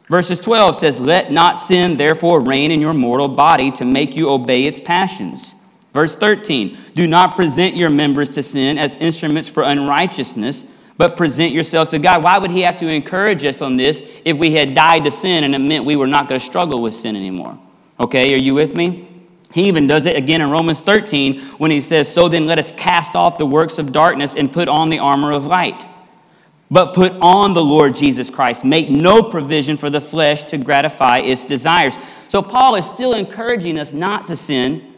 Verses 0.08 0.40
12 0.40 0.76
says, 0.76 1.02
Let 1.02 1.32
not 1.32 1.58
sin 1.58 1.98
therefore 1.98 2.42
reign 2.42 2.70
in 2.70 2.80
your 2.80 2.94
mortal 2.94 3.28
body 3.28 3.72
to 3.72 3.86
make 3.86 4.16
you 4.16 4.30
obey 4.30 4.66
its 4.66 4.80
passions. 4.80 5.56
Verse 5.94 6.16
13, 6.16 6.78
Do 6.94 7.08
not 7.08 7.36
present 7.36 7.76
your 7.76 7.90
members 7.90 8.30
to 8.30 8.44
sin 8.44 8.78
as 8.78 8.96
instruments 8.98 9.50
for 9.50 9.64
unrighteousness, 9.64 10.72
but 10.96 11.18
present 11.18 11.54
yourselves 11.54 11.90
to 11.90 11.98
God. 11.98 12.24
Why 12.24 12.38
would 12.38 12.52
he 12.52 12.62
have 12.62 12.76
to 12.76 12.88
encourage 12.88 13.44
us 13.46 13.64
on 13.64 13.78
this 13.78 14.22
if 14.24 14.38
we 14.38 14.54
had 14.54 14.76
died 14.76 15.06
to 15.06 15.12
sin 15.12 15.44
and 15.44 15.56
it 15.56 15.60
meant 15.60 15.86
we 15.86 15.96
were 15.96 16.06
not 16.06 16.30
going 16.30 16.40
to 16.40 16.46
struggle 16.46 16.84
with 16.84 16.94
sin 16.94 17.16
anymore? 17.16 17.58
Okay, 18.00 18.32
are 18.36 18.38
you 18.38 18.54
with 18.54 18.76
me? 18.76 19.10
He 19.53 19.67
even 19.67 19.86
does 19.86 20.07
it 20.07 20.15
again 20.15 20.41
in 20.41 20.50
Romans 20.50 20.79
13 20.79 21.39
when 21.60 21.69
he 21.69 21.79
says, 21.79 22.12
So 22.12 22.27
then 22.27 22.48
let 22.48 22.57
us 22.57 22.72
cast 22.72 23.15
off 23.15 23.38
the 23.38 23.45
works 23.45 23.77
of 23.77 23.91
darkness 23.91 24.33
and 24.33 24.51
put 24.51 24.67
on 24.67 24.89
the 24.89 24.98
armor 24.98 25.31
of 25.31 25.45
light. 25.45 25.86
But 26.72 26.95
put 26.95 27.12
on 27.22 27.53
the 27.53 27.63
Lord 27.63 27.93
Jesus 27.93 28.31
Christ. 28.31 28.65
Make 28.65 28.89
no 28.89 29.22
provision 29.22 29.77
for 29.77 29.91
the 29.91 30.01
flesh 30.01 30.41
to 30.43 30.57
gratify 30.57 31.19
its 31.19 31.45
desires. 31.45 32.00
So 32.29 32.41
Paul 32.41 32.74
is 32.75 32.89
still 32.89 33.13
encouraging 33.13 33.77
us 33.77 33.93
not 33.93 34.27
to 34.29 34.36
sin, 34.36 34.91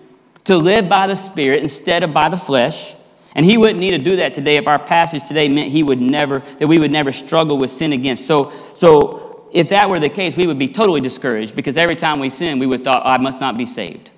to 0.46 0.56
live 0.56 0.88
by 0.88 1.08
the 1.08 1.18
Spirit 1.18 1.62
instead 1.62 2.04
of 2.04 2.14
by 2.14 2.30
the 2.30 2.38
flesh. 2.38 2.96
And 3.36 3.46
he 3.46 3.58
wouldn't 3.58 3.82
need 3.82 3.92
to 3.92 3.98
do 3.98 4.16
that 4.16 4.34
today 4.34 4.56
if 4.56 4.70
our 4.70 4.80
passage 4.80 5.28
today 5.28 5.50
meant 5.50 5.70
he 5.70 5.84
would 5.84 6.00
never, 6.00 6.40
that 6.40 6.68
we 6.68 6.80
would 6.80 6.94
never 6.94 7.12
struggle 7.12 7.58
with 7.58 7.72
sin 7.72 7.92
again. 7.92 8.16
So, 8.16 8.52
so 8.74 9.50
if 9.52 9.68
that 9.68 9.90
were 9.90 10.00
the 10.00 10.08
case, 10.08 10.38
we 10.38 10.48
would 10.48 10.60
be 10.60 10.70
totally 10.70 11.02
discouraged 11.02 11.58
because 11.58 11.76
every 11.76 11.98
time 11.98 12.22
we 12.22 12.30
sin, 12.30 12.58
we 12.58 12.68
would 12.68 12.86
thought, 12.86 13.02
oh, 13.06 13.10
I 13.10 13.18
must 13.18 13.42
not 13.42 13.58
be 13.58 13.66
saved 13.66 14.12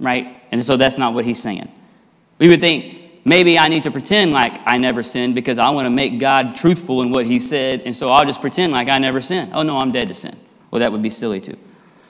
right? 0.00 0.40
And 0.52 0.62
so 0.62 0.76
that's 0.76 0.98
not 0.98 1.14
what 1.14 1.24
he's 1.24 1.42
saying. 1.42 1.68
We 2.38 2.48
would 2.48 2.60
think, 2.60 2.98
maybe 3.24 3.58
I 3.58 3.68
need 3.68 3.82
to 3.82 3.90
pretend 3.90 4.32
like 4.32 4.58
I 4.66 4.78
never 4.78 5.02
sinned 5.02 5.34
because 5.34 5.58
I 5.58 5.70
want 5.70 5.86
to 5.86 5.90
make 5.90 6.18
God 6.18 6.54
truthful 6.54 7.02
in 7.02 7.10
what 7.10 7.26
he 7.26 7.38
said, 7.38 7.82
and 7.84 7.94
so 7.94 8.10
I'll 8.10 8.24
just 8.24 8.40
pretend 8.40 8.72
like 8.72 8.88
I 8.88 8.98
never 8.98 9.20
sinned. 9.20 9.52
Oh, 9.54 9.62
no, 9.62 9.78
I'm 9.78 9.92
dead 9.92 10.08
to 10.08 10.14
sin. 10.14 10.36
Well, 10.70 10.80
that 10.80 10.92
would 10.92 11.02
be 11.02 11.10
silly 11.10 11.40
too. 11.40 11.56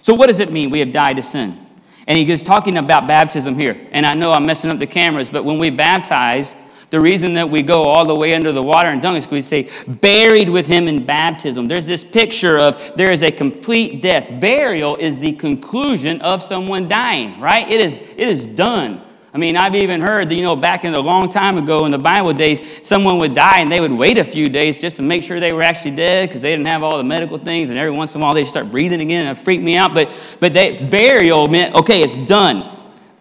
So, 0.03 0.15
what 0.15 0.29
does 0.29 0.41
it 0.41 0.53
mean 0.53 0.71
we 0.71 0.81
have 0.81 0.93
died 0.93 1.17
to 1.17 1.23
sin? 1.23 1.59
And 2.07 2.17
he 2.17 2.25
goes 2.25 2.43
talking 2.43 2.79
about 2.79 3.07
baptism 3.07 3.59
here. 3.59 3.79
And 3.93 4.07
I 4.07 4.15
know 4.15 4.33
I'm 4.33 4.47
messing 4.47 4.71
up 4.71 4.79
the 4.79 4.87
cameras, 4.87 5.29
but 5.29 5.45
when 5.45 5.59
we 5.59 5.69
baptize, 5.69 6.57
the 6.91 7.01
reason 7.01 7.35
that 7.35 7.49
we 7.49 7.63
go 7.63 7.83
all 7.85 8.07
the 8.07 8.15
way 8.15 8.35
under 8.35 8.51
the 8.51 8.63
water 8.63 8.89
and 8.89 9.03
dunk 9.03 9.19
is 9.19 9.31
we 9.31 9.41
say, 9.41 9.69
buried 9.87 10.49
with 10.49 10.67
him 10.67 10.89
in 10.89 11.05
baptism. 11.05 11.69
There's 11.69 11.87
this 11.87 12.03
picture 12.03 12.59
of 12.59 12.97
there 12.97 13.11
is 13.11 13.23
a 13.23 13.31
complete 13.31 14.01
death. 14.01 14.41
Burial 14.41 14.97
is 14.97 15.19
the 15.19 15.33
conclusion 15.33 16.21
of 16.23 16.41
someone 16.41 16.89
dying, 16.89 17.39
right? 17.41 17.69
It 17.69 17.81
is, 17.81 18.01
it 18.01 18.29
is 18.29 18.47
done. 18.47 19.03
I 19.35 19.37
mean, 19.37 19.59
I've 19.59 19.75
even 19.75 20.01
heard 20.01 20.31
that, 20.31 20.35
you 20.35 20.43
know, 20.43 20.57
back 20.57 20.87
in 20.87 20.95
a 20.95 21.01
long 21.01 21.29
time 21.29 21.59
ago 21.59 21.85
in 21.85 21.91
the 21.91 21.99
Bible 21.99 22.33
days, 22.33 22.87
someone 22.87 23.19
would 23.19 23.35
die 23.35 23.61
and 23.61 23.71
they 23.71 23.81
would 23.81 23.93
wait 23.93 24.17
a 24.17 24.25
few 24.25 24.49
days 24.49 24.81
just 24.81 24.97
to 24.97 25.03
make 25.03 25.23
sure 25.23 25.39
they 25.39 25.53
were 25.53 25.63
actually 25.63 25.95
dead 25.95 26.29
because 26.29 26.41
they 26.41 26.51
didn't 26.51 26.67
have 26.67 26.83
all 26.83 26.97
the 26.97 27.05
medical 27.05 27.37
things. 27.37 27.69
And 27.69 27.79
every 27.79 27.93
once 27.93 28.15
in 28.15 28.23
a 28.23 28.25
while 28.25 28.33
they 28.33 28.45
start 28.45 28.71
breathing 28.71 29.03
again 29.03 29.27
and 29.27 29.37
it 29.37 29.41
freaked 29.41 29.63
me 29.63 29.77
out. 29.77 29.93
But, 29.93 30.11
but 30.41 30.55
they, 30.55 30.83
burial 30.83 31.47
meant, 31.47 31.75
okay, 31.75 32.03
it's 32.03 32.17
done. 32.17 32.65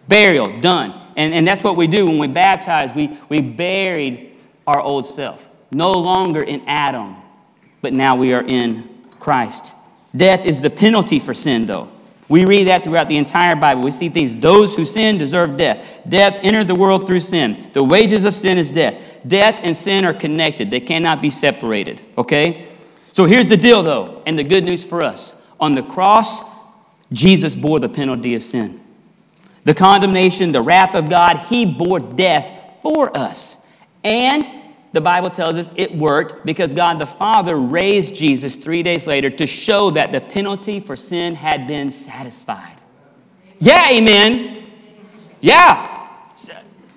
Burial, 0.08 0.58
done. 0.60 0.97
And, 1.18 1.34
and 1.34 1.46
that's 1.46 1.64
what 1.64 1.76
we 1.76 1.88
do 1.88 2.06
when 2.06 2.18
we 2.18 2.28
baptize. 2.28 2.94
We, 2.94 3.18
we 3.28 3.40
buried 3.40 4.36
our 4.68 4.80
old 4.80 5.04
self. 5.04 5.50
No 5.72 5.98
longer 5.98 6.42
in 6.42 6.62
Adam, 6.66 7.16
but 7.82 7.92
now 7.92 8.14
we 8.14 8.32
are 8.32 8.44
in 8.44 8.88
Christ. 9.18 9.74
Death 10.14 10.46
is 10.46 10.62
the 10.62 10.70
penalty 10.70 11.18
for 11.18 11.34
sin, 11.34 11.66
though. 11.66 11.88
We 12.28 12.44
read 12.44 12.68
that 12.68 12.84
throughout 12.84 13.08
the 13.08 13.16
entire 13.16 13.56
Bible. 13.56 13.82
We 13.82 13.90
see 13.90 14.08
things. 14.08 14.32
Those 14.36 14.76
who 14.76 14.84
sin 14.84 15.18
deserve 15.18 15.56
death. 15.56 16.02
Death 16.08 16.38
entered 16.40 16.68
the 16.68 16.74
world 16.76 17.06
through 17.06 17.20
sin. 17.20 17.68
The 17.72 17.82
wages 17.82 18.24
of 18.24 18.32
sin 18.32 18.56
is 18.56 18.70
death. 18.70 19.02
Death 19.26 19.58
and 19.62 19.76
sin 19.76 20.04
are 20.04 20.14
connected, 20.14 20.70
they 20.70 20.80
cannot 20.80 21.20
be 21.20 21.30
separated. 21.30 22.00
Okay? 22.16 22.68
So 23.12 23.24
here's 23.24 23.48
the 23.48 23.56
deal, 23.56 23.82
though, 23.82 24.22
and 24.24 24.38
the 24.38 24.44
good 24.44 24.62
news 24.62 24.84
for 24.84 25.02
us. 25.02 25.42
On 25.58 25.74
the 25.74 25.82
cross, 25.82 26.42
Jesus 27.10 27.56
bore 27.56 27.80
the 27.80 27.88
penalty 27.88 28.36
of 28.36 28.42
sin 28.44 28.80
the 29.68 29.74
condemnation, 29.74 30.50
the 30.50 30.62
wrath 30.62 30.94
of 30.94 31.10
God. 31.10 31.36
He 31.36 31.66
bore 31.66 32.00
death 32.00 32.50
for 32.82 33.14
us. 33.14 33.70
And 34.02 34.48
the 34.94 35.02
Bible 35.02 35.28
tells 35.28 35.56
us 35.56 35.70
it 35.76 35.94
worked 35.94 36.46
because 36.46 36.72
God 36.72 36.98
the 36.98 37.04
Father 37.04 37.54
raised 37.54 38.16
Jesus 38.16 38.56
three 38.56 38.82
days 38.82 39.06
later 39.06 39.28
to 39.28 39.46
show 39.46 39.90
that 39.90 40.10
the 40.10 40.22
penalty 40.22 40.80
for 40.80 40.96
sin 40.96 41.34
had 41.34 41.66
been 41.66 41.92
satisfied. 41.92 42.76
Yeah, 43.58 43.90
amen. 43.90 44.70
Yeah. 45.42 46.06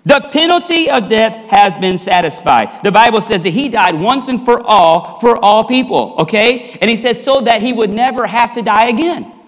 The 0.06 0.30
penalty 0.32 0.90
of 0.90 1.10
death 1.10 1.52
has 1.52 1.76
been 1.76 1.98
satisfied. 1.98 2.86
The 2.86 2.92
Bible 2.94 3.20
says 3.20 3.44
that 3.44 3.50
he 3.50 3.68
died 3.68 3.96
once 3.96 4.30
and 4.30 4.40
for 4.40 4.62
all 4.62 5.18
for 5.18 5.38
all 5.44 5.66
people, 5.66 6.16
okay? 6.20 6.78
And 6.80 6.90
he 6.90 6.96
says 6.96 7.22
so 7.22 7.42
that 7.42 7.62
he 7.62 7.74
would 7.74 7.90
never 7.90 8.26
have 8.26 8.54
to 8.54 8.62
die 8.62 8.88
again 8.88 9.41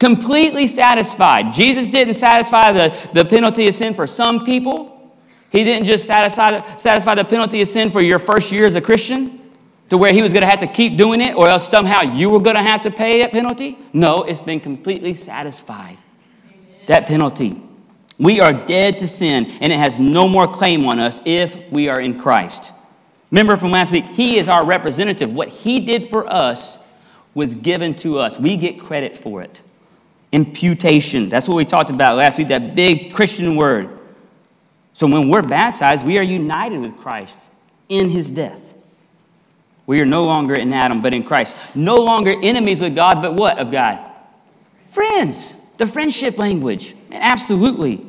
completely 0.00 0.66
satisfied. 0.66 1.52
Jesus 1.52 1.86
didn't 1.86 2.14
satisfy 2.14 2.72
the, 2.72 3.10
the 3.12 3.24
penalty 3.24 3.68
of 3.68 3.74
sin 3.74 3.94
for 3.94 4.06
some 4.06 4.44
people. 4.44 5.14
He 5.50 5.62
didn't 5.62 5.84
just 5.84 6.06
satisfy, 6.06 6.60
satisfy 6.76 7.14
the 7.14 7.24
penalty 7.24 7.60
of 7.60 7.68
sin 7.68 7.90
for 7.90 8.00
your 8.00 8.18
first 8.18 8.50
year 8.50 8.66
as 8.66 8.74
a 8.74 8.80
Christian 8.80 9.38
to 9.90 9.98
where 9.98 10.12
he 10.12 10.22
was 10.22 10.32
going 10.32 10.42
to 10.42 10.48
have 10.48 10.60
to 10.60 10.66
keep 10.66 10.96
doing 10.96 11.20
it 11.20 11.36
or 11.36 11.48
else 11.48 11.68
somehow 11.68 12.00
you 12.00 12.30
were 12.30 12.40
going 12.40 12.56
to 12.56 12.62
have 12.62 12.80
to 12.82 12.90
pay 12.90 13.20
that 13.20 13.30
penalty. 13.30 13.76
No, 13.92 14.22
it's 14.22 14.40
been 14.40 14.60
completely 14.60 15.12
satisfied. 15.12 15.98
That 16.86 17.06
penalty. 17.06 17.60
We 18.18 18.40
are 18.40 18.52
dead 18.52 18.98
to 19.00 19.08
sin 19.08 19.46
and 19.60 19.72
it 19.72 19.78
has 19.78 19.98
no 19.98 20.28
more 20.28 20.48
claim 20.48 20.86
on 20.86 20.98
us 20.98 21.20
if 21.24 21.70
we 21.70 21.88
are 21.88 22.00
in 22.00 22.18
Christ. 22.18 22.72
Remember 23.30 23.56
from 23.56 23.70
last 23.70 23.92
week, 23.92 24.06
he 24.06 24.38
is 24.38 24.48
our 24.48 24.64
representative. 24.64 25.32
What 25.32 25.48
he 25.48 25.84
did 25.84 26.08
for 26.08 26.26
us 26.26 26.86
was 27.34 27.54
given 27.54 27.94
to 27.96 28.18
us. 28.18 28.38
We 28.38 28.56
get 28.56 28.80
credit 28.80 29.16
for 29.16 29.42
it. 29.42 29.62
Imputation. 30.32 31.28
That's 31.28 31.48
what 31.48 31.56
we 31.56 31.64
talked 31.64 31.90
about 31.90 32.16
last 32.16 32.38
week, 32.38 32.48
that 32.48 32.74
big 32.74 33.12
Christian 33.14 33.56
word. 33.56 33.98
So 34.92 35.06
when 35.06 35.28
we're 35.28 35.46
baptized, 35.46 36.06
we 36.06 36.18
are 36.18 36.22
united 36.22 36.78
with 36.78 36.96
Christ 36.98 37.50
in 37.88 38.08
his 38.08 38.30
death. 38.30 38.74
We 39.86 40.00
are 40.00 40.06
no 40.06 40.24
longer 40.24 40.54
in 40.54 40.72
Adam, 40.72 41.02
but 41.02 41.14
in 41.14 41.24
Christ. 41.24 41.74
No 41.74 41.96
longer 41.96 42.34
enemies 42.42 42.80
with 42.80 42.94
God, 42.94 43.20
but 43.22 43.34
what 43.34 43.58
of 43.58 43.70
God? 43.70 43.98
Friends. 44.90 45.56
The 45.78 45.86
friendship 45.86 46.38
language. 46.38 46.94
Absolutely. 47.10 48.04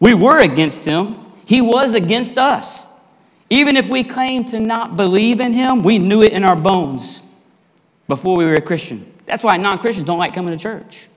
We 0.00 0.14
were 0.14 0.42
against 0.42 0.84
him, 0.84 1.16
he 1.46 1.60
was 1.60 1.94
against 1.94 2.38
us. 2.38 2.90
Even 3.50 3.76
if 3.76 3.88
we 3.88 4.02
claim 4.02 4.44
to 4.46 4.58
not 4.58 4.96
believe 4.96 5.40
in 5.40 5.52
him, 5.52 5.82
we 5.82 5.98
knew 5.98 6.22
it 6.22 6.32
in 6.32 6.44
our 6.44 6.56
bones 6.56 7.22
before 8.08 8.36
we 8.36 8.44
were 8.44 8.54
a 8.56 8.60
Christian. 8.60 9.04
That's 9.26 9.44
why 9.44 9.56
non 9.56 9.78
Christians 9.78 10.06
don't 10.06 10.18
like 10.18 10.34
coming 10.34 10.56
to 10.56 10.60
church. 10.60 11.08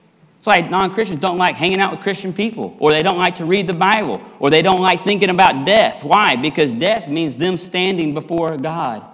Like 0.48 0.70
non 0.70 0.94
Christians 0.94 1.20
don't 1.20 1.36
like 1.36 1.56
hanging 1.56 1.78
out 1.78 1.90
with 1.90 2.00
Christian 2.00 2.32
people, 2.32 2.74
or 2.80 2.90
they 2.90 3.02
don't 3.02 3.18
like 3.18 3.34
to 3.34 3.44
read 3.44 3.66
the 3.66 3.74
Bible, 3.74 4.22
or 4.40 4.48
they 4.48 4.62
don't 4.62 4.80
like 4.80 5.04
thinking 5.04 5.28
about 5.28 5.66
death. 5.66 6.02
Why? 6.02 6.36
Because 6.36 6.72
death 6.72 7.06
means 7.06 7.36
them 7.36 7.58
standing 7.58 8.14
before 8.14 8.56
God. 8.56 9.04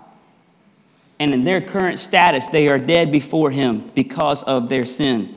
And 1.19 1.35
in 1.35 1.43
their 1.43 1.61
current 1.61 1.99
status, 1.99 2.47
they 2.47 2.69
are 2.69 2.79
dead 2.79 3.11
before 3.11 3.51
Him 3.51 3.91
because 3.97 4.45
of 4.45 4.69
their 4.69 4.85
sin. 4.85 5.37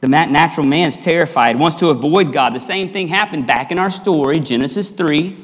The 0.00 0.06
natural 0.06 0.66
man 0.66 0.86
is 0.86 0.98
terrified, 0.98 1.58
wants 1.58 1.76
to 1.76 1.88
avoid 1.88 2.32
God. 2.32 2.54
The 2.54 2.60
same 2.60 2.92
thing 2.92 3.08
happened 3.08 3.48
back 3.48 3.72
in 3.72 3.78
our 3.80 3.90
story, 3.90 4.38
Genesis 4.38 4.92
3. 4.92 5.36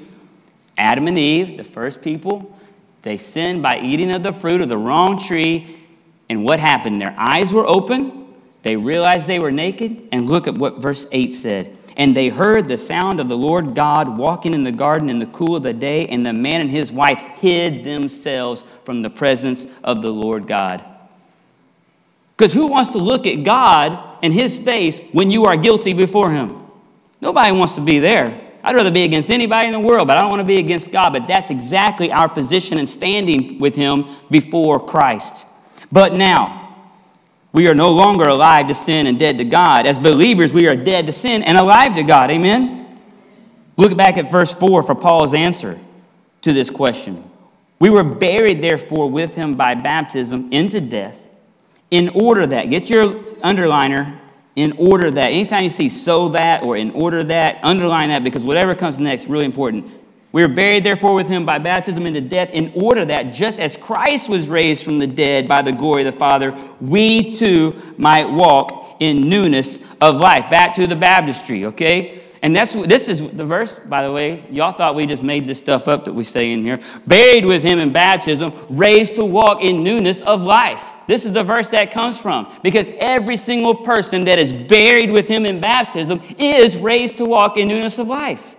Adam 0.78 1.08
and 1.08 1.18
Eve, 1.18 1.56
the 1.56 1.64
first 1.64 2.00
people, 2.00 2.56
they 3.02 3.16
sinned 3.16 3.60
by 3.60 3.80
eating 3.80 4.12
of 4.12 4.22
the 4.22 4.32
fruit 4.32 4.60
of 4.60 4.68
the 4.68 4.78
wrong 4.78 5.18
tree. 5.18 5.78
And 6.28 6.44
what 6.44 6.60
happened? 6.60 7.00
Their 7.00 7.14
eyes 7.18 7.52
were 7.52 7.66
open 7.66 8.23
they 8.64 8.76
realized 8.76 9.26
they 9.26 9.38
were 9.38 9.52
naked, 9.52 10.08
and 10.10 10.28
look 10.28 10.48
at 10.48 10.54
what 10.54 10.80
verse 10.80 11.06
8 11.12 11.32
said. 11.32 11.76
And 11.96 12.16
they 12.16 12.28
heard 12.28 12.66
the 12.66 12.78
sound 12.78 13.20
of 13.20 13.28
the 13.28 13.36
Lord 13.36 13.74
God 13.74 14.18
walking 14.18 14.54
in 14.54 14.62
the 14.62 14.72
garden 14.72 15.10
in 15.10 15.18
the 15.18 15.26
cool 15.26 15.54
of 15.54 15.62
the 15.62 15.74
day, 15.74 16.06
and 16.06 16.24
the 16.24 16.32
man 16.32 16.62
and 16.62 16.70
his 16.70 16.90
wife 16.90 17.20
hid 17.20 17.84
themselves 17.84 18.62
from 18.84 19.02
the 19.02 19.10
presence 19.10 19.66
of 19.84 20.00
the 20.00 20.10
Lord 20.10 20.46
God. 20.46 20.82
Because 22.36 22.54
who 22.54 22.66
wants 22.66 22.92
to 22.92 22.98
look 22.98 23.26
at 23.26 23.44
God 23.44 24.18
and 24.22 24.32
his 24.32 24.58
face 24.58 25.00
when 25.12 25.30
you 25.30 25.44
are 25.44 25.56
guilty 25.58 25.92
before 25.92 26.32
him? 26.32 26.58
Nobody 27.20 27.52
wants 27.52 27.74
to 27.74 27.82
be 27.82 27.98
there. 27.98 28.40
I'd 28.64 28.74
rather 28.74 28.90
be 28.90 29.04
against 29.04 29.30
anybody 29.30 29.68
in 29.68 29.74
the 29.74 29.78
world, 29.78 30.08
but 30.08 30.16
I 30.16 30.22
don't 30.22 30.30
want 30.30 30.40
to 30.40 30.46
be 30.46 30.56
against 30.56 30.90
God. 30.90 31.12
But 31.12 31.28
that's 31.28 31.50
exactly 31.50 32.10
our 32.10 32.30
position 32.30 32.78
and 32.78 32.88
standing 32.88 33.58
with 33.58 33.76
Him 33.76 34.06
before 34.30 34.80
Christ. 34.84 35.46
But 35.92 36.14
now, 36.14 36.63
we 37.54 37.68
are 37.68 37.74
no 37.74 37.92
longer 37.92 38.26
alive 38.26 38.66
to 38.66 38.74
sin 38.74 39.06
and 39.06 39.16
dead 39.16 39.38
to 39.38 39.44
God. 39.44 39.86
As 39.86 39.96
believers, 39.96 40.52
we 40.52 40.66
are 40.66 40.74
dead 40.74 41.06
to 41.06 41.12
sin 41.12 41.44
and 41.44 41.56
alive 41.56 41.94
to 41.94 42.02
God. 42.02 42.32
Amen? 42.32 42.98
Look 43.76 43.96
back 43.96 44.18
at 44.18 44.30
verse 44.30 44.52
4 44.52 44.82
for 44.82 44.94
Paul's 44.96 45.34
answer 45.34 45.78
to 46.42 46.52
this 46.52 46.68
question. 46.68 47.22
We 47.78 47.90
were 47.90 48.02
buried, 48.02 48.60
therefore, 48.60 49.08
with 49.08 49.36
him 49.36 49.54
by 49.54 49.76
baptism 49.76 50.52
into 50.52 50.80
death, 50.80 51.28
in 51.92 52.08
order 52.08 52.44
that, 52.44 52.70
get 52.70 52.90
your 52.90 53.10
underliner, 53.44 54.18
in 54.56 54.72
order 54.72 55.12
that, 55.12 55.28
anytime 55.28 55.62
you 55.62 55.70
see 55.70 55.88
so 55.88 56.30
that 56.30 56.64
or 56.64 56.76
in 56.76 56.90
order 56.90 57.22
that, 57.22 57.60
underline 57.62 58.08
that 58.08 58.24
because 58.24 58.42
whatever 58.42 58.74
comes 58.74 58.98
next, 58.98 59.28
really 59.28 59.44
important. 59.44 59.88
We 60.34 60.42
were 60.42 60.52
buried, 60.52 60.82
therefore, 60.82 61.14
with 61.14 61.28
him 61.28 61.46
by 61.46 61.58
baptism 61.58 62.06
into 62.06 62.20
death, 62.20 62.50
in 62.50 62.72
order 62.74 63.04
that, 63.04 63.32
just 63.32 63.60
as 63.60 63.76
Christ 63.76 64.28
was 64.28 64.48
raised 64.48 64.84
from 64.84 64.98
the 64.98 65.06
dead 65.06 65.46
by 65.46 65.62
the 65.62 65.70
glory 65.70 66.04
of 66.04 66.12
the 66.12 66.18
Father, 66.18 66.58
we 66.80 67.32
too 67.34 67.72
might 67.98 68.28
walk 68.28 68.96
in 68.98 69.28
newness 69.28 69.94
of 70.00 70.16
life. 70.16 70.50
Back 70.50 70.74
to 70.74 70.88
the 70.88 70.96
baptistry, 70.96 71.66
okay? 71.66 72.20
And 72.42 72.54
that's 72.54 72.72
this 72.72 73.08
is 73.08 73.30
the 73.30 73.44
verse, 73.44 73.78
by 73.78 74.04
the 74.04 74.10
way. 74.10 74.42
Y'all 74.50 74.72
thought 74.72 74.96
we 74.96 75.06
just 75.06 75.22
made 75.22 75.46
this 75.46 75.58
stuff 75.58 75.86
up 75.86 76.04
that 76.04 76.12
we 76.12 76.24
say 76.24 76.50
in 76.50 76.64
here. 76.64 76.80
Buried 77.06 77.44
with 77.44 77.62
him 77.62 77.78
in 77.78 77.92
baptism, 77.92 78.52
raised 78.68 79.14
to 79.14 79.24
walk 79.24 79.62
in 79.62 79.84
newness 79.84 80.20
of 80.20 80.42
life. 80.42 80.94
This 81.06 81.26
is 81.26 81.32
the 81.32 81.44
verse 81.44 81.68
that 81.68 81.92
comes 81.92 82.20
from. 82.20 82.52
Because 82.60 82.90
every 82.98 83.36
single 83.36 83.76
person 83.76 84.24
that 84.24 84.40
is 84.40 84.52
buried 84.52 85.12
with 85.12 85.28
him 85.28 85.46
in 85.46 85.60
baptism 85.60 86.20
is 86.38 86.76
raised 86.76 87.18
to 87.18 87.24
walk 87.24 87.56
in 87.56 87.68
newness 87.68 88.00
of 88.00 88.08
life. 88.08 88.56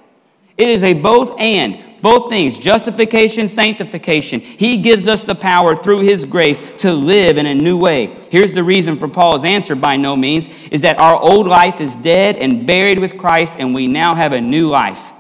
It 0.58 0.68
is 0.68 0.84
a 0.84 0.94
both 0.94 1.40
and. 1.40 1.82
Both 2.02 2.30
things, 2.30 2.60
justification, 2.60 3.48
sanctification. 3.48 4.40
He 4.40 4.78
gives 4.78 5.08
us 5.08 5.24
the 5.24 5.34
power 5.34 5.76
through 5.76 6.02
His 6.02 6.24
grace 6.24 6.76
to 6.76 6.94
live 6.94 7.40
in 7.40 7.48
a 7.48 7.56
new 7.56 7.80
way. 7.80 8.16
Here's 8.30 8.54
the 8.54 8.64
reason 8.64 8.96
for 8.96 9.08
Paul's 9.08 9.44
answer 9.44 9.74
by 9.74 9.98
no 9.98 10.16
means 10.16 10.48
is 10.68 10.84
that 10.84 11.00
our 11.00 11.20
old 11.20 11.48
life 11.48 11.82
is 11.82 11.96
dead 11.96 12.36
and 12.36 12.68
buried 12.68 13.00
with 13.00 13.18
Christ, 13.18 13.56
and 13.58 13.74
we 13.74 13.88
now 13.88 14.14
have 14.14 14.34
a 14.34 14.42
new 14.42 14.70
life. 14.70 15.14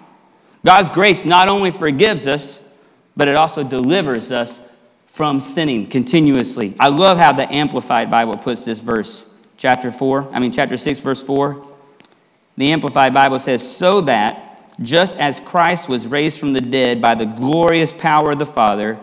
God's 0.63 0.92
grace 0.92 1.25
not 1.25 1.48
only 1.48 1.72
forgives 1.72 2.27
us, 2.27 2.62
but 3.18 3.27
it 3.27 3.36
also 3.36 3.63
delivers 3.63 4.32
us 4.32 4.62
from 5.08 5.39
sinning 5.39 5.88
continuously. 5.88 6.75
I 6.80 6.89
love 6.89 7.18
how 7.18 7.32
the 7.32 7.51
Amplified 7.51 8.12
Bible 8.12 8.38
puts 8.38 8.63
this 8.63 8.80
verse, 8.80 9.36
chapter 9.58 9.89
4, 9.89 10.30
I 10.32 10.39
mean, 10.39 10.51
chapter 10.51 10.77
6, 10.77 11.00
verse 11.00 11.24
4. 11.24 11.65
The 12.58 12.72
Amplified 12.72 13.12
Bible 13.12 13.39
says, 13.39 13.68
So 13.68 14.01
that 14.01 14.45
just 14.82 15.15
as 15.17 15.39
Christ 15.39 15.88
was 15.89 16.08
raised 16.08 16.39
from 16.39 16.53
the 16.53 16.62
dead 16.62 17.01
by 17.01 17.15
the 17.15 17.25
glorious 17.25 17.94
power 17.94 18.32
of 18.32 18.39
the 18.39 18.46
Father, 18.46 19.00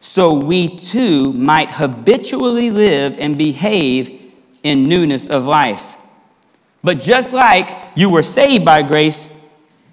so 0.00 0.34
we 0.34 0.76
too 0.78 1.32
might 1.32 1.70
habitually 1.70 2.70
live 2.70 3.18
and 3.18 3.36
behave 3.36 4.32
in 4.62 4.88
newness 4.88 5.28
of 5.28 5.44
life. 5.44 5.96
But 6.84 7.00
just 7.00 7.32
like 7.32 7.76
you 7.96 8.10
were 8.10 8.22
saved 8.22 8.64
by 8.64 8.82
grace, 8.82 9.34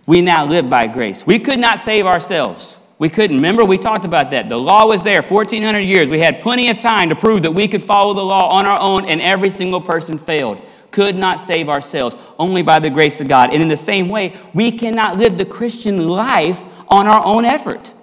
we 0.06 0.22
now 0.22 0.46
live 0.46 0.70
by 0.70 0.88
grace. 0.88 1.26
We 1.26 1.40
could 1.40 1.60
not 1.60 1.80
save 1.80 2.06
ourselves. 2.06 2.80
We 3.00 3.10
couldn't. 3.10 3.38
Remember, 3.38 3.66
we 3.66 3.78
talked 3.78 4.06
about 4.06 4.30
that. 4.30 4.48
The 4.48 4.58
law 4.58 4.86
was 4.86 5.04
there 5.04 5.22
1,400 5.22 5.80
years. 5.80 6.08
We 6.08 6.20
had 6.20 6.40
plenty 6.40 6.70
of 6.70 6.80
time 6.80 7.10
to 7.10 7.16
prove 7.16 7.42
that 7.44 7.52
we 7.52 7.68
could 7.68 7.84
follow 7.84 8.14
the 8.14 8.24
law 8.24 8.50
on 8.52 8.66
our 8.66 8.80
own, 8.80 9.06
and 9.06 9.20
every 9.20 9.50
single 9.50 9.82
person 9.82 10.18
failed 10.18 10.62
could 10.96 11.18
not 11.18 11.42
save 11.42 11.68
ourselves, 11.68 12.16
only 12.40 12.62
by 12.62 12.80
the 12.80 12.90
grace 12.90 13.20
of 13.20 13.28
God. 13.28 13.54
And 13.54 13.62
in 13.62 13.68
the 13.68 13.76
same 13.76 14.08
way, 14.08 14.34
we 14.54 14.72
cannot 14.72 15.18
live 15.18 15.38
the 15.38 15.44
Christian 15.44 16.08
life 16.08 16.64
on 16.88 17.06
our 17.06 17.22
own 17.26 17.44
effort. 17.44 17.94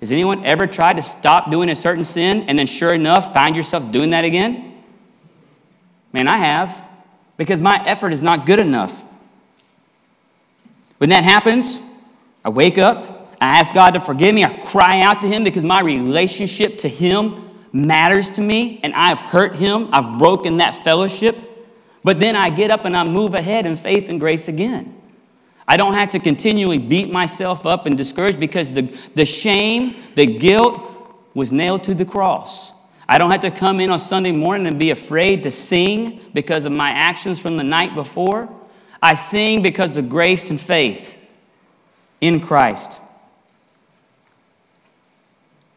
Has 0.00 0.12
anyone 0.12 0.44
ever 0.44 0.66
tried 0.66 0.96
to 0.96 1.02
stop 1.02 1.50
doing 1.50 1.70
a 1.70 1.74
certain 1.74 2.04
sin 2.04 2.44
and 2.46 2.58
then, 2.58 2.66
sure 2.66 2.92
enough, 2.92 3.32
find 3.32 3.56
yourself 3.56 3.90
doing 3.90 4.10
that 4.10 4.26
again? 4.26 4.82
Man, 6.12 6.28
I 6.28 6.36
have, 6.36 6.84
because 7.38 7.62
my 7.62 7.82
effort 7.86 8.12
is 8.12 8.20
not 8.20 8.44
good 8.44 8.58
enough. 8.58 9.02
When 10.98 11.08
that 11.08 11.24
happens, 11.24 11.80
I 12.44 12.50
wake 12.50 12.76
up, 12.76 13.34
I 13.40 13.60
ask 13.60 13.72
God 13.72 13.94
to 13.94 14.00
forgive 14.00 14.34
me, 14.34 14.44
I 14.44 14.58
cry 14.58 15.00
out 15.00 15.22
to 15.22 15.26
Him 15.26 15.42
because 15.42 15.64
my 15.64 15.80
relationship 15.80 16.78
to 16.78 16.88
Him 16.88 17.48
matters 17.72 18.30
to 18.32 18.40
me 18.40 18.80
and 18.82 18.92
I've 18.94 19.18
hurt 19.18 19.56
him, 19.56 19.88
I've 19.92 20.18
broken 20.18 20.58
that 20.58 20.74
fellowship, 20.74 21.36
but 22.04 22.20
then 22.20 22.36
I 22.36 22.50
get 22.50 22.70
up 22.70 22.84
and 22.84 22.96
I 22.96 23.04
move 23.04 23.34
ahead 23.34 23.66
in 23.66 23.76
faith 23.76 24.08
and 24.08 24.20
grace 24.20 24.48
again. 24.48 25.00
I 25.66 25.76
don't 25.76 25.94
have 25.94 26.10
to 26.10 26.18
continually 26.18 26.78
beat 26.78 27.10
myself 27.10 27.66
up 27.66 27.86
and 27.86 27.96
discourage 27.96 28.38
because 28.38 28.72
the, 28.72 28.82
the 29.14 29.24
shame, 29.24 29.96
the 30.16 30.26
guilt 30.26 30.88
was 31.34 31.52
nailed 31.52 31.84
to 31.84 31.94
the 31.94 32.04
cross. 32.04 32.72
I 33.08 33.18
don't 33.18 33.30
have 33.30 33.42
to 33.42 33.50
come 33.50 33.80
in 33.80 33.90
on 33.90 33.98
Sunday 33.98 34.32
morning 34.32 34.66
and 34.66 34.78
be 34.78 34.90
afraid 34.90 35.42
to 35.42 35.50
sing 35.50 36.20
because 36.32 36.64
of 36.64 36.72
my 36.72 36.90
actions 36.90 37.40
from 37.40 37.56
the 37.56 37.64
night 37.64 37.94
before. 37.94 38.48
I 39.02 39.14
sing 39.14 39.62
because 39.62 39.96
of 39.96 40.08
grace 40.08 40.50
and 40.50 40.60
faith 40.60 41.18
in 42.20 42.40
Christ. 42.40 43.01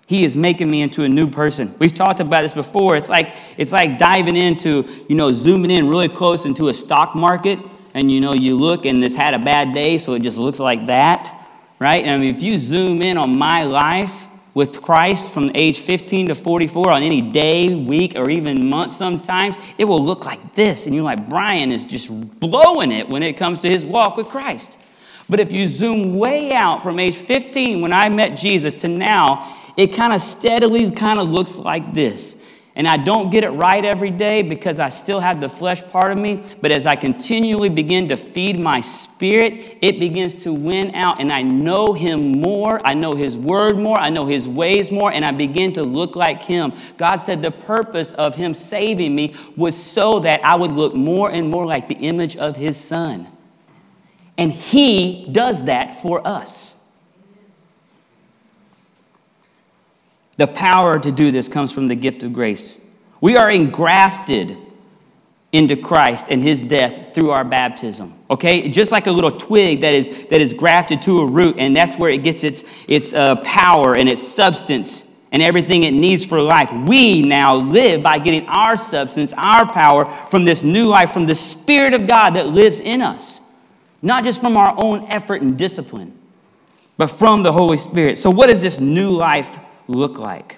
He 0.07 0.23
is 0.23 0.37
making 0.37 0.69
me 0.69 0.81
into 0.81 1.03
a 1.03 1.09
new 1.09 1.27
person. 1.27 1.73
We've 1.79 1.93
talked 1.93 2.19
about 2.19 2.43
this 2.43 2.53
before. 2.53 2.95
It's 2.95 3.09
like 3.09 3.33
it's 3.57 3.71
like 3.71 3.97
diving 3.97 4.35
into, 4.35 4.85
you 5.09 5.15
know, 5.15 5.31
zooming 5.31 5.71
in 5.71 5.89
really 5.89 6.09
close 6.09 6.45
into 6.45 6.67
a 6.67 6.73
stock 6.73 7.15
market, 7.15 7.57
and 7.95 8.11
you 8.11 8.21
know, 8.21 8.33
you 8.33 8.55
look 8.55 8.85
and 8.85 9.01
this 9.01 9.15
had 9.15 9.33
a 9.33 9.39
bad 9.39 9.73
day, 9.73 9.97
so 9.97 10.13
it 10.13 10.21
just 10.21 10.37
looks 10.37 10.59
like 10.59 10.85
that, 10.87 11.33
right? 11.79 12.03
And 12.03 12.11
I 12.11 12.17
mean, 12.17 12.35
if 12.35 12.43
you 12.43 12.59
zoom 12.59 13.01
in 13.01 13.17
on 13.17 13.37
my 13.37 13.63
life 13.63 14.27
with 14.53 14.81
Christ 14.81 15.31
from 15.31 15.51
age 15.53 15.79
15 15.79 16.27
to 16.27 16.35
44 16.35 16.91
on 16.91 17.03
any 17.03 17.21
day, 17.21 17.75
week, 17.75 18.15
or 18.15 18.29
even 18.29 18.69
month 18.69 18.91
sometimes, 18.91 19.57
it 19.77 19.85
will 19.85 20.03
look 20.03 20.25
like 20.25 20.53
this. 20.53 20.85
And 20.85 20.95
you're 20.95 21.03
like, 21.03 21.27
Brian 21.27 21.71
is 21.71 21.85
just 21.85 22.39
blowing 22.39 22.91
it 22.91 23.09
when 23.09 23.21
it 23.21 23.37
comes 23.37 23.59
to 23.61 23.69
his 23.69 23.85
walk 23.85 24.17
with 24.17 24.27
Christ. 24.27 24.79
But 25.27 25.39
if 25.39 25.51
you 25.51 25.67
zoom 25.67 26.17
way 26.17 26.53
out 26.53 26.81
from 26.81 26.99
age 26.99 27.15
15 27.15 27.81
when 27.81 27.91
I 27.91 28.09
met 28.09 28.37
Jesus 28.37 28.75
to 28.75 28.87
now, 28.87 29.53
it 29.77 29.93
kind 29.93 30.13
of 30.13 30.21
steadily 30.21 30.89
kind 30.91 31.19
of 31.19 31.29
looks 31.29 31.57
like 31.57 31.93
this. 31.93 32.41
And 32.77 32.89
I 32.89 32.97
don't 32.97 33.29
get 33.29 33.45
it 33.45 33.51
right 33.51 33.83
every 33.85 34.11
day 34.11 34.41
because 34.41 34.81
I 34.81 34.89
still 34.89 35.21
have 35.21 35.39
the 35.39 35.47
flesh 35.47 35.81
part 35.81 36.11
of 36.11 36.17
me. 36.17 36.43
But 36.61 36.71
as 36.71 36.85
I 36.85 36.97
continually 36.97 37.69
begin 37.69 38.09
to 38.09 38.17
feed 38.17 38.59
my 38.59 38.81
spirit, 38.81 39.77
it 39.81 39.97
begins 39.97 40.43
to 40.43 40.51
win 40.51 40.93
out. 40.93 41.21
And 41.21 41.31
I 41.31 41.41
know 41.41 41.93
Him 41.93 42.41
more. 42.41 42.85
I 42.85 42.93
know 42.93 43.15
His 43.15 43.37
word 43.37 43.77
more. 43.77 43.97
I 43.97 44.09
know 44.09 44.25
His 44.25 44.49
ways 44.49 44.91
more. 44.91 45.09
And 45.09 45.23
I 45.23 45.31
begin 45.31 45.71
to 45.73 45.83
look 45.83 46.17
like 46.17 46.43
Him. 46.43 46.73
God 46.97 47.17
said 47.17 47.41
the 47.41 47.51
purpose 47.51 48.11
of 48.11 48.35
Him 48.35 48.53
saving 48.53 49.15
me 49.15 49.33
was 49.55 49.81
so 49.81 50.19
that 50.19 50.43
I 50.43 50.55
would 50.55 50.73
look 50.73 50.93
more 50.93 51.31
and 51.31 51.49
more 51.49 51.65
like 51.65 51.87
the 51.87 51.95
image 51.95 52.35
of 52.35 52.57
His 52.57 52.75
Son. 52.75 53.25
And 54.37 54.51
He 54.51 55.29
does 55.31 55.63
that 55.63 55.95
for 55.95 56.27
us. 56.27 56.74
The 60.37 60.47
power 60.47 60.99
to 60.99 61.11
do 61.11 61.31
this 61.31 61.47
comes 61.47 61.71
from 61.71 61.87
the 61.87 61.95
gift 61.95 62.23
of 62.23 62.33
grace. 62.33 62.85
We 63.21 63.37
are 63.37 63.49
engrafted 63.49 64.57
into 65.51 65.77
Christ 65.77 66.27
and 66.29 66.43
his 66.43 66.61
death 66.61 67.13
through 67.15 67.29
our 67.29 67.45
baptism. 67.45 68.13
Okay? 68.29 68.67
Just 68.67 68.91
like 68.91 69.07
a 69.07 69.11
little 69.11 69.31
twig 69.31 69.81
that 69.81 69.93
is, 69.93 70.27
that 70.27 70.41
is 70.41 70.53
grafted 70.53 71.01
to 71.03 71.21
a 71.21 71.25
root, 71.25 71.55
and 71.57 71.73
that's 71.73 71.97
where 71.97 72.09
it 72.09 72.23
gets 72.23 72.43
its, 72.43 72.65
its 72.89 73.13
uh, 73.13 73.37
power 73.37 73.95
and 73.95 74.09
its 74.09 74.21
substance 74.21 75.15
and 75.31 75.41
everything 75.41 75.83
it 75.83 75.91
needs 75.93 76.25
for 76.25 76.41
life. 76.41 76.73
We 76.73 77.21
now 77.21 77.55
live 77.55 78.03
by 78.03 78.19
getting 78.19 78.45
our 78.47 78.75
substance, 78.75 79.33
our 79.37 79.71
power 79.71 80.05
from 80.05 80.43
this 80.43 80.61
new 80.61 80.87
life, 80.87 81.11
from 81.11 81.25
the 81.25 81.35
Spirit 81.35 81.93
of 81.93 82.05
God 82.05 82.31
that 82.35 82.47
lives 82.47 82.81
in 82.81 83.01
us. 83.01 83.53
Not 84.01 84.23
just 84.23 84.41
from 84.41 84.55
our 84.57 84.73
own 84.77 85.05
effort 85.05 85.41
and 85.41 85.57
discipline, 85.57 86.17
but 86.97 87.07
from 87.07 87.43
the 87.43 87.51
Holy 87.51 87.77
Spirit. 87.77 88.17
So, 88.17 88.29
what 88.29 88.49
is 88.49 88.61
this 88.61 88.79
new 88.79 89.09
life 89.09 89.57
look 89.87 90.17
like? 90.17 90.57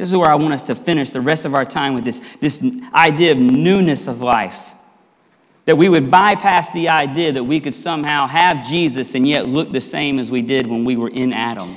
This 0.00 0.10
is 0.10 0.16
where 0.16 0.30
I 0.30 0.34
want 0.36 0.54
us 0.54 0.62
to 0.62 0.74
finish 0.74 1.10
the 1.10 1.20
rest 1.20 1.44
of 1.44 1.54
our 1.54 1.66
time 1.66 1.92
with 1.92 2.04
this, 2.04 2.36
this 2.36 2.64
idea 2.94 3.32
of 3.32 3.38
newness 3.38 4.08
of 4.08 4.22
life. 4.22 4.72
That 5.66 5.76
we 5.76 5.90
would 5.90 6.10
bypass 6.10 6.70
the 6.70 6.88
idea 6.88 7.32
that 7.32 7.44
we 7.44 7.60
could 7.60 7.74
somehow 7.74 8.26
have 8.26 8.66
Jesus 8.66 9.14
and 9.14 9.28
yet 9.28 9.46
look 9.46 9.72
the 9.72 9.80
same 9.80 10.18
as 10.18 10.30
we 10.30 10.40
did 10.40 10.66
when 10.66 10.86
we 10.86 10.96
were 10.96 11.10
in 11.10 11.34
Adam. 11.34 11.76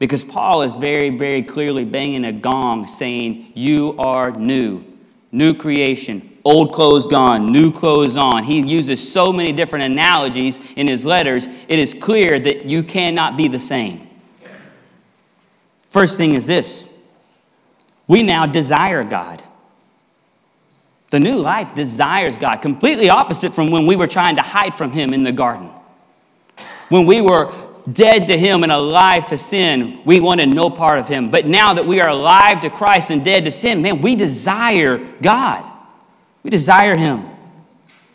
Because 0.00 0.24
Paul 0.24 0.62
is 0.62 0.72
very, 0.72 1.10
very 1.10 1.44
clearly 1.44 1.84
banging 1.84 2.24
a 2.24 2.32
gong 2.32 2.88
saying, 2.88 3.52
You 3.54 3.94
are 4.00 4.32
new, 4.32 4.84
new 5.30 5.54
creation, 5.54 6.40
old 6.44 6.72
clothes 6.72 7.06
gone, 7.06 7.46
new 7.46 7.70
clothes 7.70 8.16
on. 8.16 8.42
He 8.42 8.62
uses 8.62 9.12
so 9.12 9.32
many 9.32 9.52
different 9.52 9.84
analogies 9.84 10.72
in 10.72 10.88
his 10.88 11.06
letters, 11.06 11.46
it 11.46 11.78
is 11.78 11.94
clear 11.94 12.40
that 12.40 12.64
you 12.64 12.82
cannot 12.82 13.36
be 13.36 13.46
the 13.46 13.60
same. 13.60 14.08
First 15.92 16.16
thing 16.16 16.32
is 16.32 16.46
this 16.46 16.88
we 18.08 18.22
now 18.22 18.46
desire 18.46 19.04
God. 19.04 19.42
The 21.10 21.20
new 21.20 21.36
life 21.36 21.74
desires 21.74 22.38
God, 22.38 22.56
completely 22.56 23.10
opposite 23.10 23.52
from 23.52 23.70
when 23.70 23.86
we 23.86 23.96
were 23.96 24.06
trying 24.06 24.36
to 24.36 24.42
hide 24.42 24.72
from 24.74 24.90
Him 24.90 25.12
in 25.12 25.22
the 25.22 25.32
garden. 25.32 25.68
When 26.88 27.04
we 27.04 27.20
were 27.20 27.52
dead 27.92 28.28
to 28.28 28.38
Him 28.38 28.62
and 28.62 28.72
alive 28.72 29.26
to 29.26 29.36
sin, 29.36 30.00
we 30.06 30.18
wanted 30.20 30.48
no 30.48 30.70
part 30.70 30.98
of 30.98 31.08
Him. 31.08 31.30
But 31.30 31.44
now 31.44 31.74
that 31.74 31.84
we 31.84 32.00
are 32.00 32.08
alive 32.08 32.62
to 32.62 32.70
Christ 32.70 33.10
and 33.10 33.22
dead 33.22 33.44
to 33.44 33.50
sin, 33.50 33.82
man, 33.82 34.00
we 34.00 34.16
desire 34.16 34.96
God. 35.20 35.62
We 36.42 36.48
desire 36.48 36.96
Him. 36.96 37.26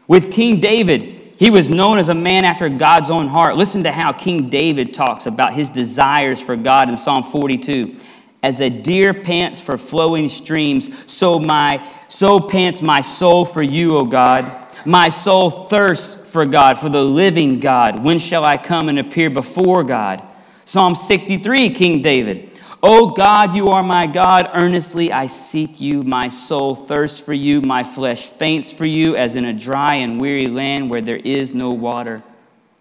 With 0.08 0.32
King 0.32 0.60
David, 0.60 1.17
he 1.38 1.50
was 1.50 1.70
known 1.70 2.00
as 2.00 2.10
a 2.10 2.14
man 2.14 2.46
after 2.46 2.68
God's 2.68 3.10
own 3.10 3.28
heart. 3.28 3.58
Listen 3.58 3.84
to 3.84 3.92
how 3.92 4.12
King 4.12 4.50
David 4.50 4.94
talks 4.94 5.28
about 5.28 5.54
his 5.54 5.70
desires 5.70 6.42
for 6.42 6.56
God 6.56 6.90
in 6.90 6.98
Psalm 6.98 7.24
42. 7.24 7.96
As 8.42 8.60
a 8.62 8.70
deer 8.70 9.14
pants 9.14 9.60
for 9.60 9.78
flowing 9.78 10.30
streams, 10.30 11.12
so 11.12 11.40
my 11.40 11.88
so 12.08 12.40
pants 12.40 12.82
my 12.82 13.02
soul 13.02 13.46
for 13.46 13.62
you, 13.62 13.98
O 13.98 14.06
God. 14.06 14.52
My 14.86 15.10
soul 15.10 15.50
thirsts 15.50 16.32
for 16.32 16.46
God, 16.46 16.78
for 16.78 16.90
the 16.90 17.04
living 17.04 17.60
God. 17.60 18.04
When 18.06 18.20
shall 18.20 18.46
I 18.46 18.58
come 18.58 18.90
and 18.90 19.00
appear 19.00 19.30
before 19.30 19.84
God? 19.84 20.24
Psalm 20.66 20.96
63, 20.96 21.72
King 21.72 22.02
David. 22.02 22.57
O 22.84 23.12
God, 23.12 23.56
you 23.56 23.70
are 23.70 23.82
my 23.82 24.06
God. 24.06 24.52
Earnestly 24.54 25.12
I 25.12 25.28
seek 25.28 25.82
you. 25.82 26.04
My 26.04 26.30
soul 26.30 26.76
thirsts 26.76 27.20
for 27.20 27.34
you. 27.34 27.62
My 27.62 27.84
flesh 27.84 28.28
faints 28.28 28.72
for 28.72 28.86
you, 28.86 29.16
as 29.16 29.36
in 29.36 29.46
a 29.46 29.54
dry 29.54 29.96
and 29.96 30.22
weary 30.22 30.48
land 30.48 30.90
where 30.90 31.02
there 31.02 31.18
is 31.18 31.54
no 31.54 31.72
water. 31.72 32.22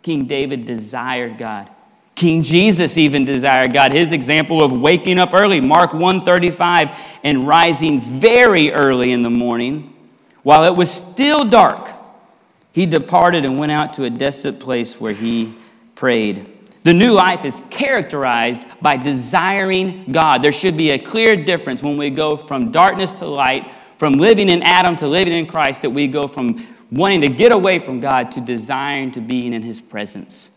King 0.02 0.26
David 0.26 0.66
desired 0.66 1.38
God. 1.38 1.70
King 2.14 2.42
Jesus 2.42 2.96
even 2.96 3.24
desired 3.24 3.72
God. 3.72 3.92
His 3.92 4.12
example 4.12 4.62
of 4.62 4.72
waking 4.72 5.18
up 5.18 5.34
early, 5.34 5.60
Mark 5.60 5.92
135, 5.92 6.98
and 7.24 7.46
rising 7.46 8.00
very 8.00 8.72
early 8.72 9.12
in 9.12 9.22
the 9.22 9.30
morning, 9.30 9.94
while 10.42 10.64
it 10.64 10.76
was 10.76 10.90
still 10.90 11.44
dark, 11.44 11.90
he 12.72 12.86
departed 12.86 13.44
and 13.44 13.58
went 13.58 13.72
out 13.72 13.94
to 13.94 14.04
a 14.04 14.10
desolate 14.10 14.60
place 14.60 15.00
where 15.00 15.12
he 15.12 15.54
prayed. 15.94 16.46
The 16.86 16.94
new 16.94 17.10
life 17.10 17.44
is 17.44 17.60
characterized 17.68 18.68
by 18.80 18.96
desiring 18.96 20.04
God. 20.12 20.40
There 20.40 20.52
should 20.52 20.76
be 20.76 20.90
a 20.90 20.98
clear 21.00 21.34
difference 21.34 21.82
when 21.82 21.96
we 21.96 22.10
go 22.10 22.36
from 22.36 22.70
darkness 22.70 23.12
to 23.14 23.26
light, 23.26 23.68
from 23.96 24.12
living 24.12 24.48
in 24.48 24.62
Adam 24.62 24.94
to 24.94 25.08
living 25.08 25.32
in 25.32 25.46
Christ, 25.46 25.82
that 25.82 25.90
we 25.90 26.06
go 26.06 26.28
from 26.28 26.64
wanting 26.92 27.22
to 27.22 27.28
get 27.28 27.50
away 27.50 27.80
from 27.80 27.98
God 27.98 28.30
to 28.30 28.40
desiring 28.40 29.10
to 29.10 29.20
be 29.20 29.48
in 29.48 29.62
His 29.62 29.80
presence. 29.80 30.56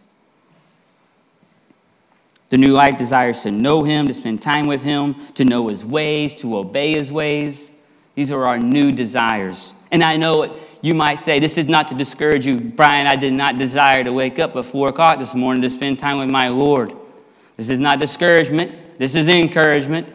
The 2.49 2.59
new 2.59 2.73
life 2.73 2.95
desires 2.95 3.41
to 3.41 3.49
know 3.49 3.83
Him, 3.83 4.05
to 4.05 4.13
spend 4.13 4.39
time 4.39 4.67
with 4.67 4.83
Him, 4.83 5.15
to 5.33 5.43
know 5.43 5.69
His 5.69 5.83
ways, 5.83 6.35
to 6.35 6.57
obey 6.57 6.91
His 6.91 7.11
ways. 7.11 7.71
These 8.13 8.31
are 8.31 8.45
our 8.45 8.59
new 8.59 8.91
desires. 8.91 9.83
And 9.91 10.03
I 10.03 10.17
know 10.17 10.43
it 10.43 10.51
you 10.81 10.95
might 10.95 11.15
say, 11.15 11.39
This 11.39 11.57
is 11.57 11.67
not 11.67 11.87
to 11.89 11.95
discourage 11.95 12.45
you, 12.45 12.59
Brian. 12.59 13.07
I 13.07 13.15
did 13.15 13.33
not 13.33 13.57
desire 13.57 14.03
to 14.03 14.13
wake 14.13 14.39
up 14.39 14.55
at 14.55 14.65
4 14.65 14.89
o'clock 14.89 15.19
this 15.19 15.35
morning 15.35 15.61
to 15.61 15.69
spend 15.69 15.99
time 15.99 16.17
with 16.17 16.29
my 16.29 16.47
Lord. 16.49 16.93
This 17.57 17.69
is 17.69 17.79
not 17.79 17.99
discouragement, 17.99 18.97
this 18.97 19.15
is 19.15 19.27
encouragement. 19.27 20.13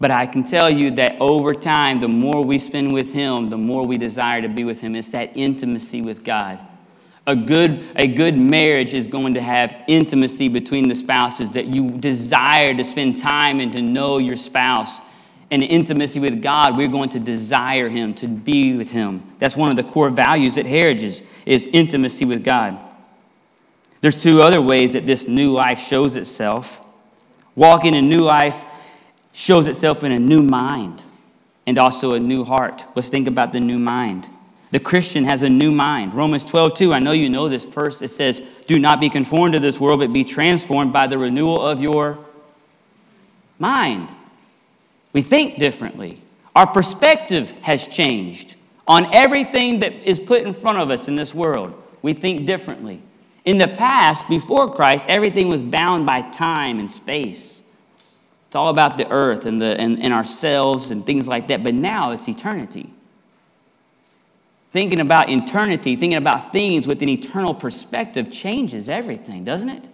But 0.00 0.12
I 0.12 0.26
can 0.26 0.44
tell 0.44 0.70
you 0.70 0.92
that 0.92 1.16
over 1.20 1.54
time, 1.54 1.98
the 1.98 2.08
more 2.08 2.44
we 2.44 2.58
spend 2.58 2.92
with 2.92 3.12
Him, 3.12 3.48
the 3.48 3.58
more 3.58 3.84
we 3.84 3.98
desire 3.98 4.40
to 4.40 4.48
be 4.48 4.62
with 4.62 4.80
Him. 4.80 4.94
It's 4.94 5.08
that 5.08 5.36
intimacy 5.36 6.02
with 6.02 6.22
God. 6.22 6.60
A 7.26 7.34
good, 7.34 7.84
a 7.96 8.06
good 8.06 8.36
marriage 8.36 8.94
is 8.94 9.08
going 9.08 9.34
to 9.34 9.42
have 9.42 9.76
intimacy 9.88 10.48
between 10.48 10.88
the 10.88 10.94
spouses, 10.94 11.50
that 11.50 11.66
you 11.66 11.90
desire 11.90 12.74
to 12.74 12.84
spend 12.84 13.16
time 13.16 13.58
and 13.58 13.72
to 13.72 13.82
know 13.82 14.18
your 14.18 14.36
spouse 14.36 15.00
and 15.50 15.62
intimacy 15.62 16.20
with 16.20 16.42
God, 16.42 16.76
we're 16.76 16.88
going 16.88 17.08
to 17.10 17.20
desire 17.20 17.88
Him, 17.88 18.14
to 18.14 18.26
be 18.26 18.76
with 18.76 18.90
Him. 18.90 19.22
That's 19.38 19.56
one 19.56 19.70
of 19.70 19.76
the 19.76 19.82
core 19.82 20.10
values 20.10 20.58
at 20.58 20.66
Heritage 20.66 21.22
is 21.46 21.66
intimacy 21.66 22.24
with 22.24 22.44
God. 22.44 22.78
There's 24.00 24.20
two 24.22 24.42
other 24.42 24.60
ways 24.60 24.92
that 24.92 25.06
this 25.06 25.26
new 25.26 25.52
life 25.52 25.80
shows 25.80 26.16
itself. 26.16 26.80
Walking 27.56 27.94
in 27.94 28.08
new 28.08 28.20
life 28.20 28.64
shows 29.32 29.66
itself 29.66 30.04
in 30.04 30.12
a 30.12 30.18
new 30.18 30.42
mind 30.42 31.04
and 31.66 31.78
also 31.78 32.12
a 32.12 32.20
new 32.20 32.44
heart. 32.44 32.84
Let's 32.94 33.08
think 33.08 33.26
about 33.26 33.52
the 33.52 33.60
new 33.60 33.78
mind. 33.78 34.28
The 34.70 34.78
Christian 34.78 35.24
has 35.24 35.42
a 35.42 35.48
new 35.48 35.72
mind. 35.72 36.12
Romans 36.12 36.44
12, 36.44 36.74
2, 36.74 36.92
I 36.92 36.98
know 36.98 37.12
you 37.12 37.30
know 37.30 37.48
this. 37.48 37.64
First, 37.64 38.02
it 38.02 38.08
says, 38.08 38.40
Do 38.66 38.78
not 38.78 39.00
be 39.00 39.08
conformed 39.08 39.54
to 39.54 39.60
this 39.60 39.80
world, 39.80 40.00
but 40.00 40.12
be 40.12 40.24
transformed 40.24 40.92
by 40.92 41.06
the 41.06 41.16
renewal 41.16 41.60
of 41.60 41.80
your 41.80 42.18
mind. 43.58 44.10
We 45.12 45.22
think 45.22 45.56
differently. 45.56 46.20
Our 46.54 46.66
perspective 46.66 47.52
has 47.62 47.86
changed 47.86 48.56
on 48.86 49.14
everything 49.14 49.80
that 49.80 49.92
is 49.92 50.18
put 50.18 50.42
in 50.42 50.52
front 50.52 50.78
of 50.78 50.90
us 50.90 51.08
in 51.08 51.16
this 51.16 51.34
world. 51.34 51.80
We 52.02 52.14
think 52.14 52.46
differently. 52.46 53.02
In 53.44 53.58
the 53.58 53.68
past, 53.68 54.28
before 54.28 54.74
Christ, 54.74 55.06
everything 55.08 55.48
was 55.48 55.62
bound 55.62 56.04
by 56.04 56.22
time 56.22 56.78
and 56.78 56.90
space. 56.90 57.62
It's 58.46 58.56
all 58.56 58.70
about 58.70 58.96
the 58.96 59.08
earth 59.10 59.46
and, 59.46 59.60
the, 59.60 59.78
and, 59.78 60.02
and 60.02 60.12
ourselves 60.12 60.90
and 60.90 61.04
things 61.04 61.28
like 61.28 61.48
that. 61.48 61.62
But 61.62 61.74
now 61.74 62.12
it's 62.12 62.28
eternity. 62.28 62.90
Thinking 64.70 65.00
about 65.00 65.30
eternity, 65.30 65.96
thinking 65.96 66.18
about 66.18 66.52
things 66.52 66.86
with 66.86 67.02
an 67.02 67.08
eternal 67.08 67.54
perspective 67.54 68.30
changes 68.30 68.88
everything, 68.88 69.44
doesn't 69.44 69.68
it? 69.68 69.88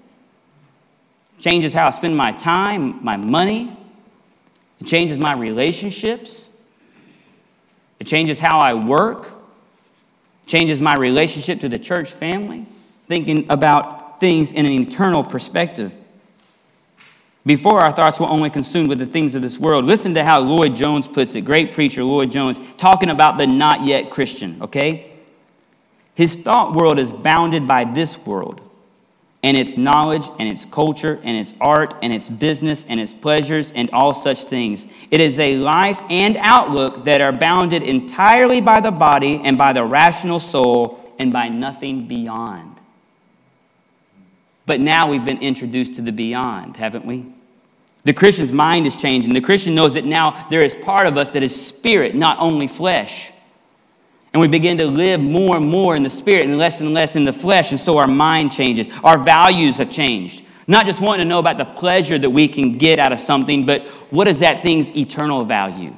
Changes 1.39 1.75
how 1.75 1.87
I 1.87 1.91
spend 1.91 2.17
my 2.17 2.33
time, 2.33 3.05
my 3.05 3.17
money, 3.17 3.77
it 4.81 4.87
changes 4.87 5.19
my 5.19 5.35
relationships. 5.35 6.51
It 8.01 8.07
changes 8.07 8.39
how 8.39 8.59
I 8.59 8.75
work. 8.75 9.27
It 10.45 10.49
changes 10.49 10.81
my 10.81 10.97
relationship 10.97 11.61
to 11.61 11.69
the 11.69 11.79
church 11.79 12.11
family. 12.11 12.67
Thinking 13.07 13.47
about 13.51 14.21
things 14.21 14.53
in 14.53 14.67
an 14.67 14.73
eternal 14.73 15.23
perspective. 15.23 15.97
Before 17.47 17.81
our 17.81 17.93
thoughts 17.93 18.19
were 18.19 18.27
only 18.27 18.49
consumed 18.49 18.89
with 18.89 18.99
the 18.99 19.07
things 19.07 19.35
of 19.35 19.43
this 19.43 19.59
world. 19.59 19.85
Listen 19.85 20.15
to 20.15 20.25
how 20.25 20.41
Lloyd 20.41 20.75
Jones 20.75 21.07
puts 21.07 21.35
it, 21.35 21.43
great 21.43 21.73
preacher 21.73 22.03
Lloyd 22.03 22.33
Jones, 22.33 22.59
talking 22.77 23.11
about 23.11 23.37
the 23.37 23.47
not 23.47 23.85
yet 23.85 24.11
Christian, 24.11 24.63
okay? 24.63 25.11
His 26.15 26.37
thought 26.37 26.73
world 26.73 26.99
is 26.99 27.13
bounded 27.13 27.67
by 27.67 27.85
this 27.85 28.27
world 28.27 28.63
and 29.45 29.59
its 29.59 29.77
knowledge 29.77 30.27
and 30.41 30.49
its 30.49 30.65
culture 30.65 31.21
and 31.23 31.37
its 31.37 31.53
art 31.61 31.95
and 32.01 32.11
its 32.15 32.31
business 32.31 32.87
and 32.87 32.99
its 32.99 33.13
pleasures 33.13 33.73
and 33.73 33.91
all 33.91 34.15
such 34.15 34.45
things. 34.45 34.87
It 35.11 35.21
is 35.21 35.39
a 35.39 35.59
life 35.59 36.01
and 36.09 36.39
outlook 36.39 37.05
that 37.05 37.21
are 37.21 37.31
bounded 37.31 37.83
entirely 37.83 38.63
by 38.63 38.81
the 38.81 38.91
body 38.91 39.43
and 39.45 39.59
by 39.59 39.75
the 39.75 39.85
rational 39.85 40.41
soul 40.41 40.99
and 41.19 41.31
by 41.31 41.51
nothing 41.51 42.09
beyond. 42.09 42.81
But 44.65 44.81
now 44.81 45.11
we've 45.11 45.27
been 45.27 45.43
introduced 45.43 45.97
to 45.97 46.01
the 46.01 46.11
beyond, 46.11 46.79
haven't 46.79 47.05
we? 47.05 47.27
The 48.05 48.15
Christian's 48.15 48.51
mind 48.51 48.87
is 48.87 48.97
changing. 48.97 49.35
The 49.35 49.43
Christian 49.43 49.75
knows 49.75 49.93
that 49.93 50.07
now 50.07 50.47
there 50.49 50.63
is 50.63 50.75
part 50.75 51.07
of 51.07 51.19
us 51.19 51.33
that 51.33 51.43
is 51.43 51.55
spirit, 51.55 52.15
not 52.15 52.39
only 52.39 52.67
flesh. 52.67 53.31
And 54.35 54.41
we 54.41 54.49
begin 54.49 54.79
to 54.79 54.87
live 54.87 55.21
more 55.21 55.57
and 55.57 55.71
more 55.71 55.95
in 55.95 56.03
the 56.03 56.11
spirit 56.11 56.45
and 56.47 56.59
less 56.59 56.81
and 56.81 56.93
less 56.93 57.15
in 57.15 57.25
the 57.25 57.33
flesh. 57.33 57.71
And 57.71 57.79
so 57.79 57.99
our 57.99 58.09
mind 58.09 58.51
changes. 58.51 58.89
Our 59.05 59.17
values 59.17 59.79
have 59.79 59.91
changed. 59.91 60.45
Not 60.67 60.87
just 60.87 61.01
wanting 61.01 61.25
to 61.25 61.29
know 61.29 61.39
about 61.39 61.57
the 61.57 61.65
pleasure 61.65 62.19
that 62.19 62.31
we 62.31 62.49
can 62.49 62.77
get 62.77 62.99
out 62.99 63.13
of 63.13 63.21
something, 63.21 63.65
but 63.65 63.83
what 64.11 64.27
is 64.27 64.41
that 64.41 64.65
thing's 64.65 64.95
eternal 64.97 65.45
value? 65.45 65.95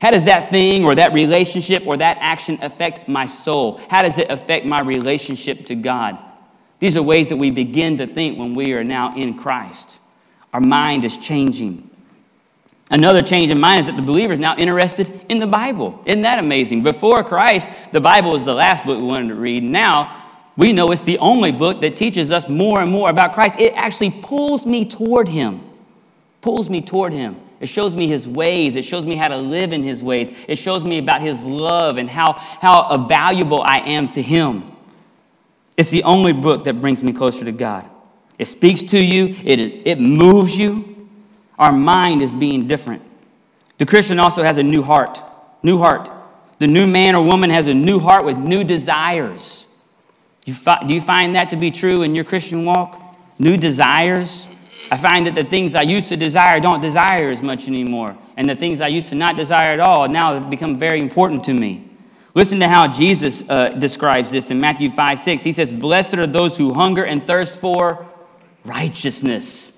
How 0.00 0.12
does 0.12 0.26
that 0.26 0.50
thing 0.50 0.84
or 0.84 0.94
that 0.94 1.12
relationship 1.12 1.86
or 1.86 1.96
that 1.96 2.18
action 2.20 2.58
affect 2.62 3.08
my 3.08 3.26
soul? 3.26 3.80
How 3.90 4.02
does 4.02 4.18
it 4.18 4.30
affect 4.30 4.64
my 4.64 4.80
relationship 4.80 5.66
to 5.66 5.74
God? 5.74 6.18
These 6.78 6.96
are 6.96 7.02
ways 7.02 7.30
that 7.30 7.36
we 7.36 7.50
begin 7.50 7.96
to 7.96 8.06
think 8.06 8.38
when 8.38 8.54
we 8.54 8.74
are 8.74 8.84
now 8.84 9.16
in 9.16 9.34
Christ. 9.36 9.98
Our 10.52 10.60
mind 10.60 11.04
is 11.04 11.16
changing. 11.16 11.85
Another 12.90 13.20
change 13.20 13.50
in 13.50 13.58
mind 13.58 13.80
is 13.80 13.86
that 13.86 13.96
the 13.96 14.02
believer 14.02 14.32
is 14.32 14.38
now 14.38 14.56
interested 14.56 15.10
in 15.28 15.40
the 15.40 15.46
Bible. 15.46 16.00
Isn't 16.06 16.22
that 16.22 16.38
amazing? 16.38 16.82
Before 16.82 17.24
Christ, 17.24 17.92
the 17.92 18.00
Bible 18.00 18.30
was 18.30 18.44
the 18.44 18.54
last 18.54 18.84
book 18.84 19.00
we 19.00 19.06
wanted 19.06 19.28
to 19.28 19.34
read. 19.34 19.64
Now, 19.64 20.24
we 20.56 20.72
know 20.72 20.92
it's 20.92 21.02
the 21.02 21.18
only 21.18 21.50
book 21.50 21.80
that 21.80 21.96
teaches 21.96 22.30
us 22.30 22.48
more 22.48 22.80
and 22.80 22.90
more 22.90 23.10
about 23.10 23.32
Christ. 23.32 23.58
It 23.58 23.74
actually 23.74 24.12
pulls 24.22 24.64
me 24.64 24.84
toward 24.84 25.26
Him, 25.26 25.62
pulls 26.40 26.70
me 26.70 26.80
toward 26.80 27.12
Him. 27.12 27.36
It 27.58 27.66
shows 27.66 27.96
me 27.96 28.06
His 28.06 28.28
ways. 28.28 28.76
It 28.76 28.84
shows 28.84 29.04
me 29.04 29.16
how 29.16 29.28
to 29.28 29.36
live 29.36 29.72
in 29.72 29.82
His 29.82 30.04
ways. 30.04 30.32
It 30.46 30.56
shows 30.56 30.84
me 30.84 30.98
about 30.98 31.22
His 31.22 31.44
love 31.44 31.98
and 31.98 32.08
how, 32.08 32.34
how 32.34 32.96
valuable 33.08 33.62
I 33.62 33.78
am 33.78 34.06
to 34.10 34.22
Him. 34.22 34.64
It's 35.76 35.90
the 35.90 36.04
only 36.04 36.32
book 36.32 36.64
that 36.64 36.80
brings 36.80 37.02
me 37.02 37.12
closer 37.12 37.44
to 37.44 37.52
God. 37.52 37.90
It 38.38 38.44
speaks 38.44 38.82
to 38.84 38.98
you, 38.98 39.34
it, 39.44 39.58
it 39.86 39.98
moves 39.98 40.56
you, 40.56 40.95
our 41.58 41.72
mind 41.72 42.22
is 42.22 42.34
being 42.34 42.66
different. 42.66 43.02
The 43.78 43.86
Christian 43.86 44.18
also 44.18 44.42
has 44.42 44.58
a 44.58 44.62
new 44.62 44.82
heart. 44.82 45.20
New 45.62 45.78
heart. 45.78 46.10
The 46.58 46.66
new 46.66 46.86
man 46.86 47.14
or 47.14 47.24
woman 47.24 47.50
has 47.50 47.66
a 47.66 47.74
new 47.74 47.98
heart 47.98 48.24
with 48.24 48.38
new 48.38 48.64
desires. 48.64 49.66
Do 50.44 50.52
you, 50.94 51.00
find 51.00 51.34
that 51.34 51.50
to 51.50 51.56
be 51.56 51.70
true 51.70 52.02
in 52.02 52.14
your 52.14 52.24
Christian 52.24 52.64
walk? 52.64 53.16
New 53.38 53.56
desires? 53.56 54.46
I 54.90 54.96
find 54.96 55.26
that 55.26 55.34
the 55.34 55.42
things 55.42 55.74
I 55.74 55.82
used 55.82 56.08
to 56.08 56.16
desire 56.16 56.60
don't 56.60 56.80
desire 56.80 57.28
as 57.28 57.42
much 57.42 57.66
anymore. 57.66 58.16
And 58.36 58.48
the 58.48 58.54
things 58.54 58.80
I 58.80 58.86
used 58.86 59.08
to 59.08 59.16
not 59.16 59.36
desire 59.36 59.72
at 59.72 59.80
all 59.80 60.08
now 60.08 60.34
have 60.34 60.48
become 60.48 60.76
very 60.76 61.00
important 61.00 61.44
to 61.44 61.52
me. 61.52 61.86
Listen 62.34 62.60
to 62.60 62.68
how 62.68 62.86
Jesus 62.86 63.48
uh, 63.48 63.70
describes 63.70 64.30
this 64.30 64.50
in 64.50 64.60
Matthew 64.60 64.90
5 64.90 65.18
6. 65.18 65.42
He 65.42 65.52
says, 65.52 65.72
Blessed 65.72 66.14
are 66.14 66.26
those 66.26 66.56
who 66.56 66.74
hunger 66.74 67.04
and 67.04 67.26
thirst 67.26 67.60
for 67.60 68.06
righteousness, 68.64 69.75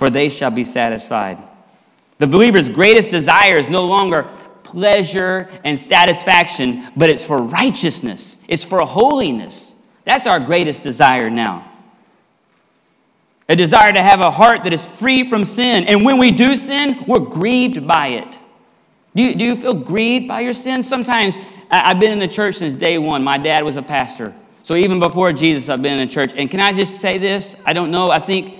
for 0.00 0.08
they 0.08 0.30
shall 0.30 0.50
be 0.50 0.64
satisfied. 0.64 1.36
The 2.16 2.26
believer's 2.26 2.70
greatest 2.70 3.10
desire 3.10 3.58
is 3.58 3.68
no 3.68 3.84
longer 3.84 4.22
pleasure 4.62 5.46
and 5.62 5.78
satisfaction, 5.78 6.88
but 6.96 7.10
it's 7.10 7.26
for 7.26 7.42
righteousness, 7.42 8.42
it's 8.48 8.64
for 8.64 8.80
holiness. 8.80 9.78
That's 10.04 10.26
our 10.26 10.40
greatest 10.40 10.82
desire 10.82 11.28
now. 11.28 11.70
A 13.46 13.54
desire 13.54 13.92
to 13.92 14.00
have 14.00 14.20
a 14.20 14.30
heart 14.30 14.64
that 14.64 14.72
is 14.72 14.86
free 14.86 15.22
from 15.22 15.44
sin. 15.44 15.84
And 15.84 16.02
when 16.02 16.16
we 16.16 16.30
do 16.30 16.56
sin, 16.56 16.96
we're 17.06 17.18
grieved 17.18 17.86
by 17.86 18.06
it. 18.06 18.38
Do 19.14 19.22
you, 19.22 19.34
do 19.34 19.44
you 19.44 19.54
feel 19.54 19.74
grieved 19.74 20.28
by 20.28 20.40
your 20.40 20.54
sin? 20.54 20.82
Sometimes 20.82 21.36
I've 21.70 22.00
been 22.00 22.12
in 22.12 22.20
the 22.20 22.28
church 22.28 22.54
since 22.54 22.72
day 22.72 22.96
one. 22.96 23.22
My 23.22 23.36
dad 23.36 23.64
was 23.64 23.76
a 23.76 23.82
pastor. 23.82 24.32
So 24.62 24.76
even 24.76 24.98
before 24.98 25.34
Jesus, 25.34 25.68
I've 25.68 25.82
been 25.82 25.98
in 25.98 26.08
the 26.08 26.12
church. 26.14 26.32
And 26.34 26.50
can 26.50 26.60
I 26.60 26.72
just 26.72 27.00
say 27.00 27.18
this? 27.18 27.60
I 27.66 27.74
don't 27.74 27.90
know. 27.90 28.10
I 28.10 28.18
think 28.18 28.59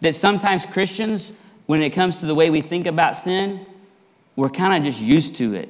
that 0.00 0.14
sometimes 0.14 0.64
Christians, 0.66 1.40
when 1.66 1.82
it 1.82 1.90
comes 1.90 2.18
to 2.18 2.26
the 2.26 2.34
way 2.34 2.50
we 2.50 2.60
think 2.60 2.86
about 2.86 3.16
sin, 3.16 3.66
we're 4.36 4.48
kind 4.48 4.76
of 4.76 4.82
just 4.82 5.00
used 5.00 5.36
to 5.36 5.54
it. 5.54 5.68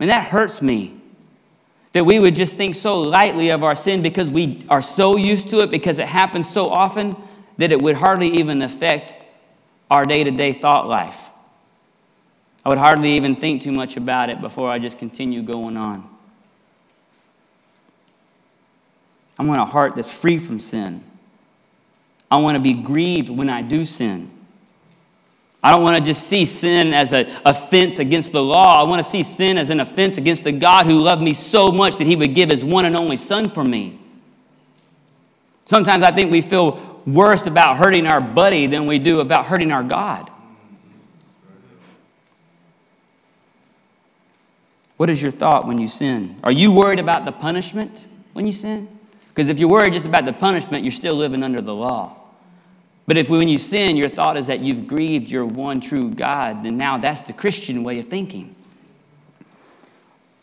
And 0.00 0.10
that 0.10 0.24
hurts 0.24 0.60
me. 0.60 0.98
That 1.92 2.04
we 2.04 2.18
would 2.18 2.34
just 2.34 2.56
think 2.56 2.74
so 2.74 3.00
lightly 3.00 3.50
of 3.50 3.62
our 3.62 3.74
sin 3.74 4.02
because 4.02 4.30
we 4.30 4.62
are 4.68 4.82
so 4.82 5.16
used 5.16 5.48
to 5.50 5.60
it, 5.60 5.70
because 5.70 5.98
it 5.98 6.08
happens 6.08 6.48
so 6.48 6.70
often, 6.70 7.14
that 7.58 7.70
it 7.70 7.80
would 7.80 7.96
hardly 7.96 8.28
even 8.28 8.62
affect 8.62 9.14
our 9.90 10.04
day 10.04 10.24
to 10.24 10.30
day 10.30 10.54
thought 10.54 10.88
life. 10.88 11.28
I 12.64 12.70
would 12.70 12.78
hardly 12.78 13.12
even 13.12 13.36
think 13.36 13.60
too 13.62 13.72
much 13.72 13.96
about 13.96 14.30
it 14.30 14.40
before 14.40 14.70
I 14.70 14.78
just 14.78 14.98
continue 14.98 15.42
going 15.42 15.76
on. 15.76 16.08
I 19.38 19.44
want 19.44 19.60
a 19.60 19.64
heart 19.64 19.96
that's 19.96 20.10
free 20.10 20.38
from 20.38 20.60
sin. 20.60 21.04
I 22.32 22.36
want 22.36 22.56
to 22.56 22.62
be 22.62 22.72
grieved 22.72 23.28
when 23.28 23.50
I 23.50 23.60
do 23.60 23.84
sin. 23.84 24.30
I 25.62 25.70
don't 25.70 25.82
want 25.82 25.98
to 25.98 26.02
just 26.02 26.26
see 26.26 26.46
sin 26.46 26.94
as 26.94 27.12
an 27.12 27.26
offense 27.44 27.98
against 27.98 28.32
the 28.32 28.42
law. 28.42 28.80
I 28.80 28.88
want 28.88 29.00
to 29.00 29.08
see 29.08 29.22
sin 29.22 29.58
as 29.58 29.68
an 29.68 29.80
offense 29.80 30.16
against 30.16 30.44
the 30.44 30.50
God 30.50 30.86
who 30.86 30.98
loved 30.98 31.20
me 31.20 31.34
so 31.34 31.70
much 31.70 31.98
that 31.98 32.06
he 32.06 32.16
would 32.16 32.34
give 32.34 32.48
his 32.48 32.64
one 32.64 32.86
and 32.86 32.96
only 32.96 33.18
son 33.18 33.50
for 33.50 33.62
me. 33.62 34.00
Sometimes 35.66 36.02
I 36.02 36.10
think 36.10 36.32
we 36.32 36.40
feel 36.40 37.02
worse 37.06 37.46
about 37.46 37.76
hurting 37.76 38.06
our 38.06 38.22
buddy 38.22 38.66
than 38.66 38.86
we 38.86 38.98
do 38.98 39.20
about 39.20 39.44
hurting 39.44 39.70
our 39.70 39.82
God. 39.82 40.30
What 44.96 45.10
is 45.10 45.20
your 45.20 45.32
thought 45.32 45.66
when 45.66 45.76
you 45.76 45.86
sin? 45.86 46.38
Are 46.42 46.52
you 46.52 46.72
worried 46.72 46.98
about 46.98 47.26
the 47.26 47.32
punishment 47.32 48.06
when 48.32 48.46
you 48.46 48.52
sin? 48.52 48.88
Because 49.28 49.50
if 49.50 49.58
you're 49.58 49.68
worried 49.68 49.92
just 49.92 50.06
about 50.06 50.24
the 50.24 50.32
punishment, 50.32 50.82
you're 50.82 50.92
still 50.92 51.14
living 51.14 51.42
under 51.42 51.60
the 51.60 51.74
law. 51.74 52.20
But 53.06 53.16
if 53.16 53.28
when 53.28 53.48
you 53.48 53.58
sin, 53.58 53.96
your 53.96 54.08
thought 54.08 54.36
is 54.36 54.46
that 54.46 54.60
you've 54.60 54.86
grieved 54.86 55.30
your 55.30 55.44
one 55.44 55.80
true 55.80 56.10
God, 56.10 56.62
then 56.62 56.76
now 56.76 56.98
that's 56.98 57.22
the 57.22 57.32
Christian 57.32 57.82
way 57.82 57.98
of 57.98 58.06
thinking. 58.06 58.54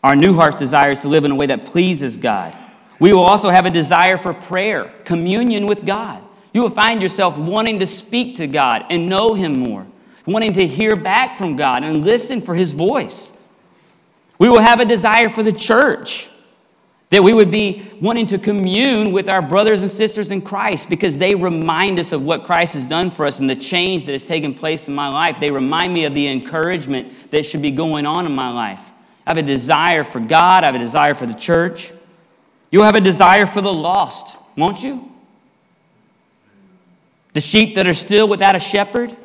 Our 0.02 0.16
new 0.16 0.34
heart's 0.34 0.58
desire 0.58 0.90
is 0.90 1.00
to 1.00 1.08
live 1.08 1.24
in 1.24 1.30
a 1.30 1.34
way 1.34 1.46
that 1.46 1.64
pleases 1.64 2.16
God. 2.16 2.56
We 2.98 3.12
will 3.12 3.24
also 3.24 3.48
have 3.48 3.66
a 3.66 3.70
desire 3.70 4.18
for 4.18 4.34
prayer, 4.34 4.92
communion 5.04 5.66
with 5.66 5.86
God. 5.86 6.22
You 6.52 6.62
will 6.62 6.70
find 6.70 7.00
yourself 7.00 7.38
wanting 7.38 7.78
to 7.78 7.86
speak 7.86 8.36
to 8.36 8.46
God 8.46 8.84
and 8.90 9.08
know 9.08 9.34
Him 9.34 9.58
more, 9.58 9.86
wanting 10.26 10.52
to 10.54 10.66
hear 10.66 10.96
back 10.96 11.38
from 11.38 11.56
God 11.56 11.82
and 11.82 12.04
listen 12.04 12.40
for 12.40 12.54
His 12.54 12.72
voice. 12.72 13.40
We 14.38 14.48
will 14.48 14.60
have 14.60 14.80
a 14.80 14.84
desire 14.84 15.28
for 15.28 15.42
the 15.42 15.52
church. 15.52 16.28
That 17.10 17.24
we 17.24 17.34
would 17.34 17.50
be 17.50 17.82
wanting 18.00 18.26
to 18.26 18.38
commune 18.38 19.10
with 19.10 19.28
our 19.28 19.42
brothers 19.42 19.82
and 19.82 19.90
sisters 19.90 20.30
in 20.30 20.42
Christ 20.42 20.88
because 20.88 21.18
they 21.18 21.34
remind 21.34 21.98
us 21.98 22.12
of 22.12 22.24
what 22.24 22.44
Christ 22.44 22.74
has 22.74 22.86
done 22.86 23.10
for 23.10 23.26
us 23.26 23.40
and 23.40 23.50
the 23.50 23.56
change 23.56 24.06
that 24.06 24.12
has 24.12 24.24
taken 24.24 24.54
place 24.54 24.86
in 24.86 24.94
my 24.94 25.08
life. 25.08 25.40
They 25.40 25.50
remind 25.50 25.92
me 25.92 26.04
of 26.04 26.14
the 26.14 26.28
encouragement 26.28 27.32
that 27.32 27.44
should 27.44 27.62
be 27.62 27.72
going 27.72 28.06
on 28.06 28.26
in 28.26 28.32
my 28.32 28.50
life. 28.50 28.92
I 29.26 29.30
have 29.30 29.38
a 29.38 29.42
desire 29.42 30.04
for 30.04 30.20
God, 30.20 30.62
I 30.62 30.66
have 30.66 30.76
a 30.76 30.78
desire 30.78 31.14
for 31.14 31.26
the 31.26 31.34
church. 31.34 31.92
You'll 32.70 32.84
have 32.84 32.94
a 32.94 33.00
desire 33.00 33.46
for 33.46 33.60
the 33.60 33.72
lost, 33.72 34.38
won't 34.56 34.82
you? 34.82 35.10
The 37.32 37.40
sheep 37.40 37.74
that 37.74 37.86
are 37.86 37.94
still 37.94 38.28
without 38.28 38.54
a 38.54 38.60
shepherd? 38.60 39.16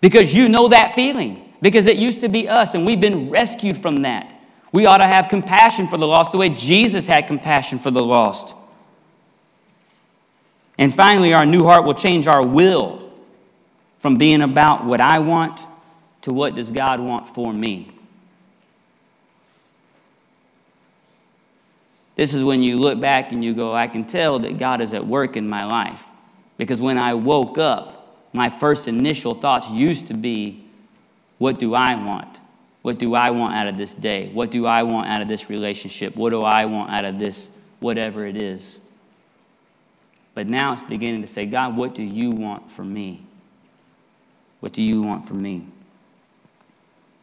Because 0.00 0.34
you 0.34 0.48
know 0.48 0.68
that 0.68 0.94
feeling, 0.94 1.52
because 1.62 1.86
it 1.86 1.96
used 1.96 2.20
to 2.20 2.28
be 2.28 2.48
us 2.48 2.74
and 2.74 2.86
we've 2.86 3.00
been 3.00 3.30
rescued 3.30 3.76
from 3.76 4.02
that. 4.02 4.39
We 4.72 4.86
ought 4.86 4.98
to 4.98 5.06
have 5.06 5.28
compassion 5.28 5.88
for 5.88 5.96
the 5.96 6.06
lost 6.06 6.32
the 6.32 6.38
way 6.38 6.48
Jesus 6.48 7.06
had 7.06 7.26
compassion 7.26 7.78
for 7.78 7.90
the 7.90 8.02
lost. 8.02 8.54
And 10.78 10.94
finally, 10.94 11.34
our 11.34 11.44
new 11.44 11.64
heart 11.64 11.84
will 11.84 11.94
change 11.94 12.26
our 12.26 12.44
will 12.44 13.10
from 13.98 14.16
being 14.16 14.42
about 14.42 14.84
what 14.84 15.00
I 15.00 15.18
want 15.18 15.60
to 16.22 16.32
what 16.32 16.54
does 16.54 16.70
God 16.70 17.00
want 17.00 17.28
for 17.28 17.52
me. 17.52 17.90
This 22.16 22.34
is 22.34 22.44
when 22.44 22.62
you 22.62 22.78
look 22.78 23.00
back 23.00 23.32
and 23.32 23.42
you 23.42 23.54
go, 23.54 23.74
I 23.74 23.88
can 23.88 24.04
tell 24.04 24.38
that 24.40 24.58
God 24.58 24.80
is 24.80 24.92
at 24.92 25.06
work 25.06 25.36
in 25.36 25.48
my 25.48 25.64
life. 25.64 26.06
Because 26.58 26.80
when 26.80 26.98
I 26.98 27.14
woke 27.14 27.56
up, 27.56 28.18
my 28.32 28.50
first 28.50 28.88
initial 28.88 29.34
thoughts 29.34 29.70
used 29.70 30.08
to 30.08 30.14
be, 30.14 30.64
What 31.38 31.58
do 31.58 31.74
I 31.74 31.94
want? 31.94 32.40
What 32.82 32.98
do 32.98 33.14
I 33.14 33.30
want 33.30 33.54
out 33.54 33.66
of 33.66 33.76
this 33.76 33.92
day? 33.92 34.30
What 34.32 34.50
do 34.50 34.66
I 34.66 34.82
want 34.84 35.08
out 35.08 35.20
of 35.20 35.28
this 35.28 35.50
relationship? 35.50 36.16
What 36.16 36.30
do 36.30 36.42
I 36.42 36.64
want 36.64 36.90
out 36.90 37.04
of 37.04 37.18
this, 37.18 37.62
whatever 37.80 38.26
it 38.26 38.36
is? 38.36 38.80
But 40.34 40.46
now 40.46 40.72
it's 40.72 40.82
beginning 40.82 41.20
to 41.20 41.26
say, 41.26 41.44
God, 41.46 41.76
what 41.76 41.94
do 41.94 42.02
you 42.02 42.30
want 42.30 42.70
from 42.70 42.92
me? 42.92 43.22
What 44.60 44.72
do 44.72 44.82
you 44.82 45.02
want 45.02 45.26
from 45.26 45.42
me? 45.42 45.66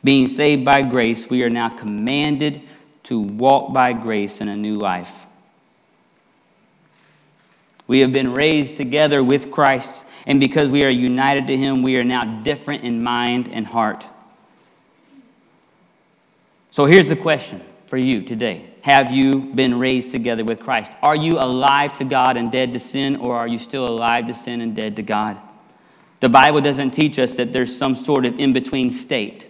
Being 0.04 0.28
saved 0.28 0.64
by 0.64 0.84
grace, 0.84 1.30
we 1.30 1.44
are 1.44 1.50
now 1.50 1.70
commanded 1.70 2.62
to 3.04 3.20
walk 3.20 3.74
by 3.74 3.94
grace 3.94 4.42
in 4.42 4.48
a 4.48 4.56
new 4.56 4.78
life. 4.78 5.26
We 7.88 8.02
have 8.02 8.12
been 8.12 8.34
raised 8.34 8.78
together 8.78 9.24
with 9.24 9.50
Christ, 9.50 10.06
and 10.26 10.40
because 10.40 10.70
we 10.70 10.84
are 10.84 10.90
united 10.90 11.48
to 11.48 11.58
Him, 11.58 11.82
we 11.82 11.98
are 11.98 12.04
now 12.04 12.42
different 12.42 12.84
in 12.84 13.02
mind 13.02 13.48
and 13.52 13.66
heart. 13.66 14.06
So 16.78 16.86
here's 16.86 17.10
the 17.10 17.16
question 17.16 17.60
for 17.88 17.98
you 17.98 18.22
today 18.22 18.64
Have 18.84 19.12
you 19.12 19.52
been 19.56 19.80
raised 19.80 20.12
together 20.12 20.46
with 20.46 20.60
Christ? 20.60 20.94
Are 21.02 21.16
you 21.16 21.40
alive 21.40 21.92
to 21.94 22.04
God 22.04 22.38
and 22.38 22.52
dead 22.52 22.72
to 22.74 22.78
sin, 22.78 23.16
or 23.16 23.36
are 23.36 23.48
you 23.48 23.58
still 23.58 23.88
alive 23.88 24.28
to 24.28 24.34
sin 24.36 24.62
and 24.62 24.76
dead 24.76 24.96
to 24.98 25.02
God? 25.02 25.40
The 26.20 26.30
Bible 26.30 26.62
doesn't 26.62 26.92
teach 26.92 27.18
us 27.18 27.34
that 27.38 27.52
there's 27.52 27.76
some 27.76 27.96
sort 27.96 28.28
of 28.28 28.40
in 28.40 28.54
between 28.54 28.92
state. 28.92 29.50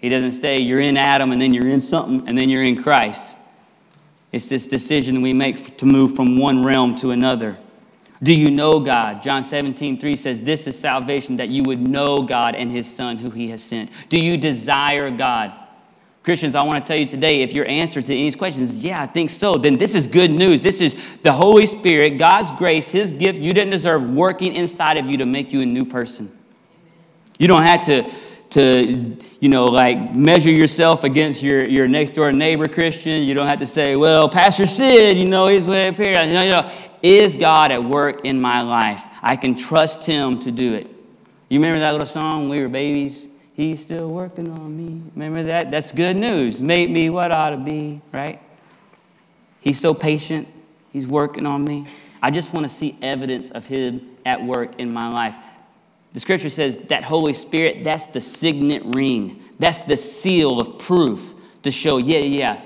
He 0.00 0.08
doesn't 0.08 0.32
say 0.32 0.58
you're 0.58 0.80
in 0.80 0.96
Adam 0.96 1.30
and 1.30 1.40
then 1.40 1.54
you're 1.54 1.68
in 1.68 1.80
something 1.80 2.28
and 2.28 2.36
then 2.36 2.48
you're 2.48 2.64
in 2.64 2.82
Christ. 2.82 3.36
It's 4.32 4.48
this 4.48 4.66
decision 4.66 5.22
we 5.22 5.32
make 5.32 5.76
to 5.76 5.86
move 5.86 6.16
from 6.16 6.40
one 6.40 6.64
realm 6.64 6.96
to 6.96 7.12
another. 7.12 7.56
Do 8.20 8.34
you 8.34 8.50
know 8.50 8.80
God? 8.80 9.22
John 9.22 9.44
17, 9.44 10.00
3 10.00 10.16
says, 10.16 10.40
This 10.40 10.66
is 10.66 10.76
salvation, 10.76 11.36
that 11.36 11.50
you 11.50 11.62
would 11.62 11.78
know 11.78 12.24
God 12.24 12.56
and 12.56 12.72
his 12.72 12.92
Son 12.92 13.16
who 13.16 13.30
he 13.30 13.50
has 13.50 13.62
sent. 13.62 13.92
Do 14.08 14.20
you 14.20 14.36
desire 14.36 15.08
God? 15.12 15.52
Christians, 16.26 16.56
I 16.56 16.62
want 16.64 16.84
to 16.84 16.92
tell 16.92 16.98
you 16.98 17.06
today 17.06 17.42
if 17.42 17.52
your 17.52 17.68
answer 17.68 18.02
to 18.02 18.06
these 18.08 18.34
questions 18.34 18.74
is, 18.74 18.84
yeah, 18.84 19.00
I 19.00 19.06
think 19.06 19.30
so, 19.30 19.58
then 19.58 19.76
this 19.76 19.94
is 19.94 20.08
good 20.08 20.32
news. 20.32 20.60
This 20.60 20.80
is 20.80 20.96
the 21.22 21.30
Holy 21.30 21.66
Spirit, 21.66 22.18
God's 22.18 22.50
grace, 22.50 22.88
His 22.88 23.12
gift 23.12 23.38
you 23.38 23.54
didn't 23.54 23.70
deserve, 23.70 24.10
working 24.10 24.56
inside 24.56 24.96
of 24.96 25.06
you 25.06 25.18
to 25.18 25.24
make 25.24 25.52
you 25.52 25.60
a 25.60 25.66
new 25.66 25.84
person. 25.84 26.36
You 27.38 27.46
don't 27.46 27.62
have 27.62 27.82
to, 27.82 28.10
to 28.50 29.16
you 29.38 29.48
know, 29.48 29.66
like 29.66 30.16
measure 30.16 30.50
yourself 30.50 31.04
against 31.04 31.44
your, 31.44 31.64
your 31.64 31.86
next 31.86 32.10
door 32.10 32.32
neighbor 32.32 32.66
Christian. 32.66 33.22
You 33.22 33.34
don't 33.34 33.46
have 33.46 33.60
to 33.60 33.66
say, 33.66 33.94
well, 33.94 34.28
Pastor 34.28 34.66
Sid, 34.66 35.16
you 35.16 35.28
know, 35.28 35.46
he's 35.46 35.64
way 35.64 35.86
up 35.86 35.94
here. 35.94 36.20
You 36.24 36.32
know, 36.32 36.42
you 36.42 36.50
know, 36.50 36.68
is 37.04 37.36
God 37.36 37.70
at 37.70 37.84
work 37.84 38.24
in 38.24 38.40
my 38.40 38.62
life? 38.62 39.06
I 39.22 39.36
can 39.36 39.54
trust 39.54 40.04
Him 40.04 40.40
to 40.40 40.50
do 40.50 40.74
it. 40.74 40.88
You 41.48 41.60
remember 41.60 41.78
that 41.78 41.92
little 41.92 42.04
song, 42.04 42.48
We 42.48 42.60
Were 42.62 42.68
Babies? 42.68 43.28
He's 43.56 43.80
still 43.80 44.10
working 44.10 44.50
on 44.50 44.76
me. 44.76 45.00
Remember 45.14 45.44
that? 45.44 45.70
That's 45.70 45.90
good 45.90 46.14
news. 46.14 46.60
Made 46.60 46.90
me 46.90 47.08
what 47.08 47.32
I 47.32 47.46
ought 47.46 47.50
to 47.52 47.56
be, 47.56 48.02
right? 48.12 48.38
He's 49.62 49.80
so 49.80 49.94
patient. 49.94 50.46
He's 50.92 51.08
working 51.08 51.46
on 51.46 51.64
me. 51.64 51.86
I 52.20 52.30
just 52.30 52.52
want 52.52 52.64
to 52.64 52.68
see 52.68 52.98
evidence 53.00 53.50
of 53.50 53.64
Him 53.64 54.10
at 54.26 54.44
work 54.44 54.78
in 54.78 54.92
my 54.92 55.08
life. 55.08 55.36
The 56.12 56.20
scripture 56.20 56.50
says 56.50 56.76
that 56.88 57.02
Holy 57.02 57.32
Spirit, 57.32 57.82
that's 57.82 58.08
the 58.08 58.20
signet 58.20 58.82
ring. 58.84 59.42
That's 59.58 59.80
the 59.80 59.96
seal 59.96 60.60
of 60.60 60.78
proof 60.78 61.32
to 61.62 61.70
show, 61.70 61.96
yeah, 61.96 62.18
yeah, 62.18 62.60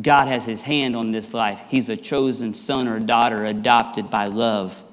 God 0.00 0.28
has 0.28 0.44
His 0.44 0.62
hand 0.62 0.94
on 0.94 1.10
this 1.10 1.34
life. 1.34 1.64
He's 1.66 1.88
a 1.88 1.96
chosen 1.96 2.54
son 2.54 2.86
or 2.86 3.00
daughter 3.00 3.44
adopted 3.44 4.08
by 4.08 4.26
love. 4.26 4.84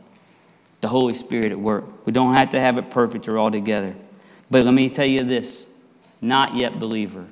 The 0.81 0.87
Holy 0.87 1.13
Spirit 1.13 1.51
at 1.51 1.59
work. 1.59 2.07
We 2.07 2.13
don't 2.13 2.33
have 2.33 2.49
to 2.49 2.59
have 2.59 2.79
it 2.79 2.89
perfect 2.89 3.29
or 3.29 3.37
all 3.37 3.51
together. 3.51 3.93
But 4.49 4.65
let 4.65 4.73
me 4.73 4.89
tell 4.89 5.05
you 5.05 5.23
this 5.23 5.73
not 6.21 6.55
yet 6.55 6.79
believer. 6.79 7.25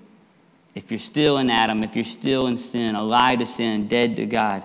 If 0.75 0.89
you're 0.91 0.99
still 0.99 1.37
in 1.37 1.49
Adam, 1.49 1.83
if 1.83 1.95
you're 1.95 2.03
still 2.03 2.47
in 2.47 2.57
sin, 2.57 2.95
alive 2.95 3.39
to 3.39 3.45
sin, 3.45 3.87
dead 3.87 4.15
to 4.15 4.25
God, 4.25 4.63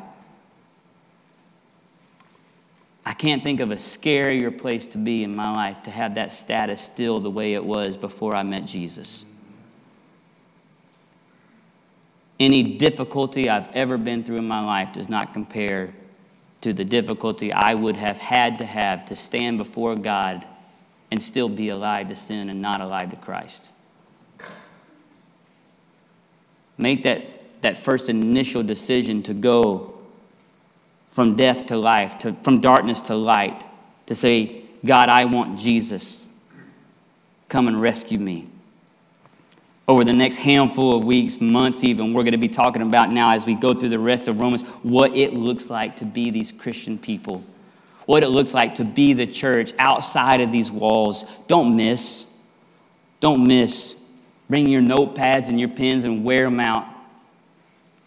I 3.05 3.13
can't 3.15 3.43
think 3.43 3.61
of 3.61 3.71
a 3.71 3.75
scarier 3.75 4.57
place 4.57 4.87
to 4.89 4.99
be 4.99 5.25
in 5.25 5.35
my 5.35 5.51
life 5.51 5.83
to 5.85 5.91
have 5.91 6.15
that 6.15 6.31
status 6.31 6.81
still 6.81 7.21
the 7.21 7.31
way 7.31 7.55
it 7.55 7.65
was 7.65 7.97
before 7.97 8.35
I 8.35 8.43
met 8.43 8.67
Jesus. 8.67 9.25
Any 12.39 12.63
difficulty 12.63 13.49
I've 13.49 13.69
ever 13.75 13.99
been 13.99 14.23
through 14.25 14.37
in 14.37 14.47
my 14.47 14.65
life 14.65 14.93
does 14.93 15.09
not 15.09 15.33
compare 15.33 15.93
to 16.61 16.73
the 16.73 16.85
difficulty 16.85 17.53
I 17.53 17.75
would 17.75 17.97
have 17.97 18.19
had 18.19 18.59
to 18.59 18.65
have 18.65 19.07
to 19.07 19.17
stand 19.17 19.59
before 19.59 19.97
God 19.97 20.47
and 21.11 21.23
still 21.23 21.49
be 21.49 21.69
alive 21.71 22.09
to 22.09 22.15
sin 22.15 22.51
and 22.51 22.61
not 22.61 22.81
alive 22.81 23.11
to 23.11 23.17
Christ. 23.17 23.73
Make 26.77 27.03
that, 27.03 27.63
that 27.63 27.77
first 27.77 28.09
initial 28.09 28.63
decision 28.63 29.23
to 29.25 29.35
go 29.35 29.99
from 31.09 31.35
death 31.35 31.67
to 31.67 31.77
life, 31.77 32.19
to, 32.19 32.33
from 32.35 32.61
darkness 32.61 33.03
to 33.03 33.15
light, 33.15 33.65
to 34.07 34.15
say, 34.15 34.63
God, 34.85 35.09
I 35.09 35.25
want 35.25 35.59
Jesus. 35.59 36.29
Come 37.49 37.67
and 37.67 37.81
rescue 37.81 38.19
me. 38.19 38.47
Over 39.89 40.05
the 40.05 40.13
next 40.13 40.37
handful 40.37 40.97
of 40.97 41.05
weeks, 41.05 41.41
months 41.41 41.83
even, 41.83 42.13
we're 42.13 42.23
going 42.23 42.33
to 42.33 42.39
be 42.39 42.49
talking 42.49 42.83
about 42.83 43.11
now 43.11 43.33
as 43.33 43.47
we 43.47 43.55
go 43.55 43.73
through 43.73 43.89
the 43.89 43.99
rest 43.99 44.29
of 44.29 44.39
Romans 44.39 44.69
what 44.83 45.17
it 45.17 45.33
looks 45.33 45.71
like 45.71 45.97
to 45.97 46.05
be 46.05 46.31
these 46.31 46.53
Christian 46.53 46.99
people, 46.99 47.43
what 48.09 48.23
it 48.23 48.29
looks 48.29 48.55
like 48.55 48.77
to 48.77 48.87
be 48.87 49.13
the 49.13 49.27
church 49.27 49.75
outside 49.79 50.41
of 50.41 50.51
these 50.51 50.73
walls. 50.73 51.27
Don't 51.47 51.77
miss. 51.77 52.35
Don't 53.21 53.47
miss. 53.47 54.03
Bring 54.49 54.67
your 54.67 54.81
notepads 54.81 55.51
and 55.51 55.61
your 55.61 55.69
pens 55.69 56.05
and 56.05 56.25
wear 56.25 56.45
them 56.45 56.59
out. 56.59 56.87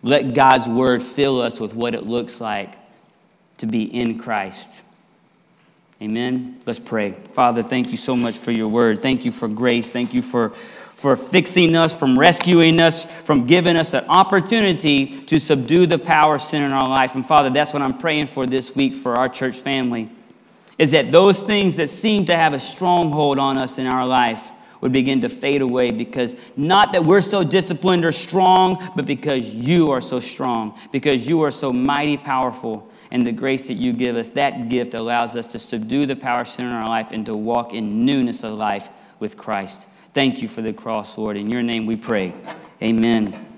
Let 0.01 0.33
God's 0.33 0.67
word 0.67 1.03
fill 1.03 1.39
us 1.39 1.59
with 1.59 1.75
what 1.75 1.93
it 1.93 2.07
looks 2.07 2.41
like 2.41 2.73
to 3.59 3.67
be 3.67 3.83
in 3.83 4.17
Christ. 4.17 4.81
Amen. 6.01 6.59
Let's 6.65 6.79
pray. 6.79 7.11
Father, 7.33 7.61
thank 7.61 7.91
you 7.91 7.97
so 7.97 8.15
much 8.15 8.39
for 8.39 8.49
your 8.49 8.69
word. 8.69 9.03
Thank 9.03 9.23
you 9.23 9.31
for 9.31 9.47
grace. 9.47 9.91
Thank 9.91 10.15
you 10.15 10.23
for, 10.23 10.51
for 11.01 11.15
fixing 11.15 11.75
us, 11.75 11.97
from 11.97 12.17
rescuing 12.17 12.79
us, 12.79 13.05
from 13.21 13.47
giving 13.47 13.75
us 13.75 13.95
an 13.95 14.05
opportunity 14.07 15.07
to 15.07 15.39
subdue 15.39 15.87
the 15.87 15.97
power 15.97 16.35
of 16.35 16.41
sin 16.43 16.61
in 16.61 16.71
our 16.71 16.87
life. 16.87 17.15
And 17.15 17.25
Father, 17.25 17.49
that's 17.49 17.73
what 17.73 17.81
I'm 17.81 17.97
praying 17.97 18.27
for 18.27 18.45
this 18.45 18.75
week 18.75 18.93
for 18.93 19.15
our 19.15 19.27
church 19.27 19.57
family. 19.57 20.11
Is 20.77 20.91
that 20.91 21.11
those 21.11 21.41
things 21.41 21.77
that 21.77 21.89
seem 21.89 22.25
to 22.25 22.35
have 22.35 22.53
a 22.53 22.59
stronghold 22.59 23.39
on 23.39 23.57
us 23.57 23.79
in 23.79 23.87
our 23.87 24.05
life 24.05 24.51
would 24.81 24.91
begin 24.91 25.21
to 25.21 25.29
fade 25.29 25.63
away 25.63 25.89
because 25.89 26.35
not 26.55 26.91
that 26.91 27.03
we're 27.03 27.21
so 27.21 27.43
disciplined 27.43 28.05
or 28.05 28.11
strong, 28.11 28.91
but 28.95 29.07
because 29.07 29.55
you 29.55 29.89
are 29.89 30.01
so 30.01 30.19
strong, 30.19 30.77
because 30.91 31.27
you 31.27 31.41
are 31.41 31.51
so 31.51 31.73
mighty 31.73 32.15
powerful 32.17 32.87
and 33.09 33.25
the 33.25 33.31
grace 33.31 33.67
that 33.69 33.73
you 33.73 33.91
give 33.91 34.15
us, 34.15 34.29
that 34.29 34.69
gift 34.69 34.93
allows 34.93 35.35
us 35.35 35.47
to 35.47 35.57
subdue 35.57 36.05
the 36.05 36.15
power 36.15 36.45
sin 36.45 36.67
in 36.67 36.71
our 36.71 36.87
life 36.87 37.11
and 37.11 37.25
to 37.25 37.35
walk 37.35 37.73
in 37.73 38.05
newness 38.05 38.43
of 38.43 38.53
life 38.53 38.89
with 39.19 39.35
Christ. 39.35 39.87
Thank 40.13 40.41
you 40.41 40.47
for 40.47 40.61
the 40.61 40.73
cross, 40.73 41.17
Lord. 41.17 41.37
In 41.37 41.49
your 41.49 41.63
name 41.63 41.85
we 41.85 41.95
pray. 41.95 42.33
Amen. 42.81 43.50